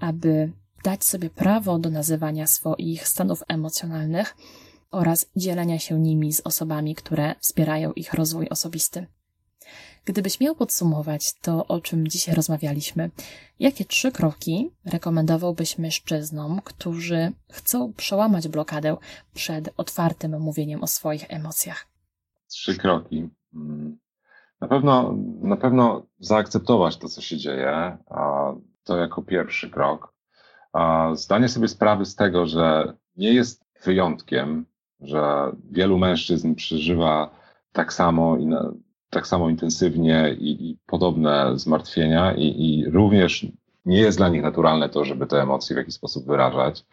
[0.00, 0.52] aby
[0.84, 4.36] dać sobie prawo do nazywania swoich stanów emocjonalnych
[4.90, 9.06] oraz dzielenia się nimi z osobami, które wspierają ich rozwój osobisty.
[10.06, 13.10] Gdybyś miał podsumować to, o czym dzisiaj rozmawialiśmy,
[13.58, 18.96] jakie trzy kroki rekomendowałbyś mężczyznom, którzy chcą przełamać blokadę
[19.34, 21.86] przed otwartym mówieniem o swoich emocjach?
[22.48, 23.28] Trzy kroki.
[23.54, 23.98] Mm.
[24.60, 27.98] Na pewno, na pewno zaakceptować to, co się dzieje,
[28.84, 30.14] to jako pierwszy krok.
[31.12, 34.66] Zdanie sobie sprawy z tego, że nie jest wyjątkiem,
[35.00, 37.30] że wielu mężczyzn przeżywa
[37.72, 38.72] tak samo i na,
[39.14, 43.46] tak samo intensywnie i, i podobne zmartwienia i, i, również
[43.84, 46.84] nie jest dla nich naturalne to, żeby te emocje w jakiś sposób wyrażać.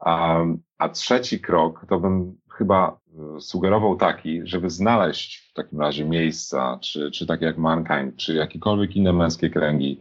[0.00, 0.38] A,
[0.78, 2.98] a trzeci krok to bym chyba
[3.36, 8.34] e, sugerował taki, żeby znaleźć w takim razie miejsca, czy, czy takie jak Mankind, czy
[8.34, 10.00] jakiekolwiek inne męskie kręgi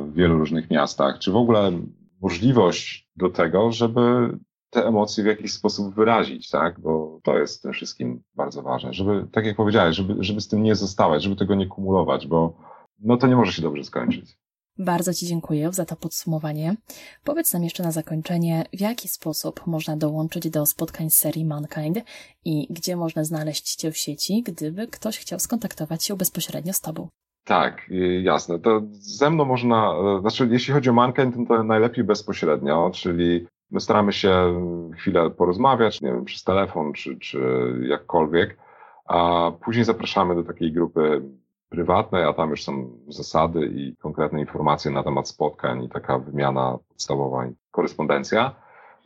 [0.00, 1.72] w wielu różnych miastach, czy w ogóle
[2.20, 4.30] możliwość do tego, żeby
[4.70, 6.80] te emocje w jakiś sposób wyrazić, tak?
[6.80, 10.62] Bo to jest tym wszystkim bardzo ważne, żeby, tak jak powiedziałeś, żeby, żeby z tym
[10.62, 12.58] nie zostawać, żeby tego nie kumulować, bo
[12.98, 14.38] no to nie może się dobrze skończyć.
[14.78, 16.76] Bardzo Ci dziękuję za to podsumowanie.
[17.24, 21.98] Powiedz nam jeszcze na zakończenie, w jaki sposób można dołączyć do spotkań z serii Mankind
[22.44, 27.08] i gdzie można znaleźć Cię w sieci, gdyby ktoś chciał skontaktować się bezpośrednio z Tobą.
[27.44, 27.90] Tak,
[28.22, 28.58] jasne.
[28.58, 33.80] To ze mną można, e, znaczy jeśli chodzi o Mankind, to najlepiej bezpośrednio, czyli My
[33.80, 34.60] staramy się
[34.96, 37.40] chwilę porozmawiać, nie wiem, przez telefon czy, czy
[37.88, 38.58] jakkolwiek,
[39.04, 41.22] a później zapraszamy do takiej grupy
[41.68, 46.78] prywatnej, a tam już są zasady i konkretne informacje na temat spotkań i taka wymiana
[46.88, 48.54] podstawowa i korespondencja.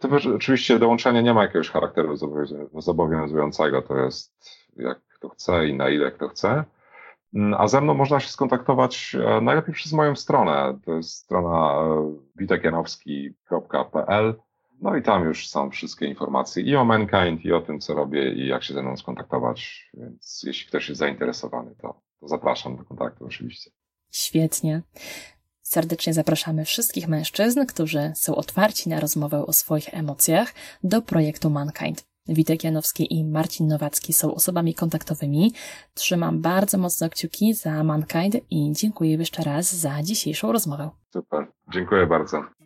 [0.01, 2.17] To oczywiście dołączenie nie ma jakiegoś charakteru
[2.75, 4.35] zobowiązującego, to jest
[4.77, 6.65] jak kto chce i na ile kto chce.
[7.59, 10.79] A ze mną można się skontaktować e, najlepiej przez moją stronę.
[10.85, 14.35] To jest strona e, witekianowski.pl
[14.81, 18.33] no i tam już są wszystkie informacje i o Mankind, i o tym, co robię,
[18.33, 19.91] i jak się ze mną skontaktować.
[19.95, 23.71] Więc jeśli ktoś jest zainteresowany, to, to zapraszam do kontaktu oczywiście.
[24.11, 24.83] Świetnie.
[25.63, 30.55] Serdecznie zapraszamy wszystkich mężczyzn, którzy są otwarci na rozmowę o swoich emocjach,
[30.85, 32.11] do projektu Mankind.
[32.29, 35.53] Witek Janowski i Marcin Nowacki są osobami kontaktowymi.
[35.95, 40.91] Trzymam bardzo mocno kciuki za Mankind i dziękuję jeszcze raz za dzisiejszą rozmowę.
[41.13, 42.60] Super, dziękuję bardzo.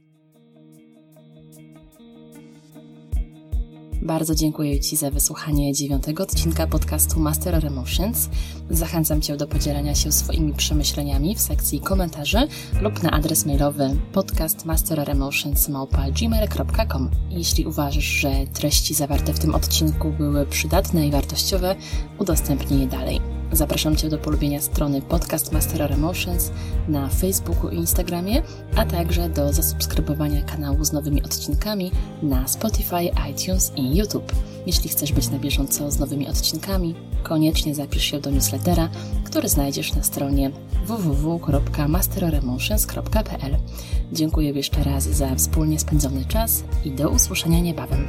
[4.04, 8.28] Bardzo dziękuję Ci za wysłuchanie dziewiątego odcinka podcastu Master of Emotions.
[8.70, 12.48] Zachęcam Cię do podzielenia się swoimi przemyśleniami w sekcji komentarzy
[12.80, 21.06] lub na adres mailowy podcastmasteroremotions.gmail.com Jeśli uważasz, że treści zawarte w tym odcinku były przydatne
[21.06, 21.76] i wartościowe,
[22.18, 23.33] udostępnij je dalej.
[23.52, 26.50] Zapraszam Cię do polubienia strony Podcast Master Emotions
[26.88, 28.42] na Facebooku i Instagramie,
[28.76, 31.90] a także do zasubskrybowania kanału z nowymi odcinkami
[32.22, 34.32] na Spotify, iTunes i YouTube.
[34.66, 38.88] Jeśli chcesz być na bieżąco z nowymi odcinkami, koniecznie zapisz się do newslettera,
[39.24, 40.50] który znajdziesz na stronie
[40.86, 43.56] www.masteroremotions.pl.
[44.12, 48.08] Dziękuję jeszcze raz za wspólnie spędzony czas i do usłyszenia niebawem.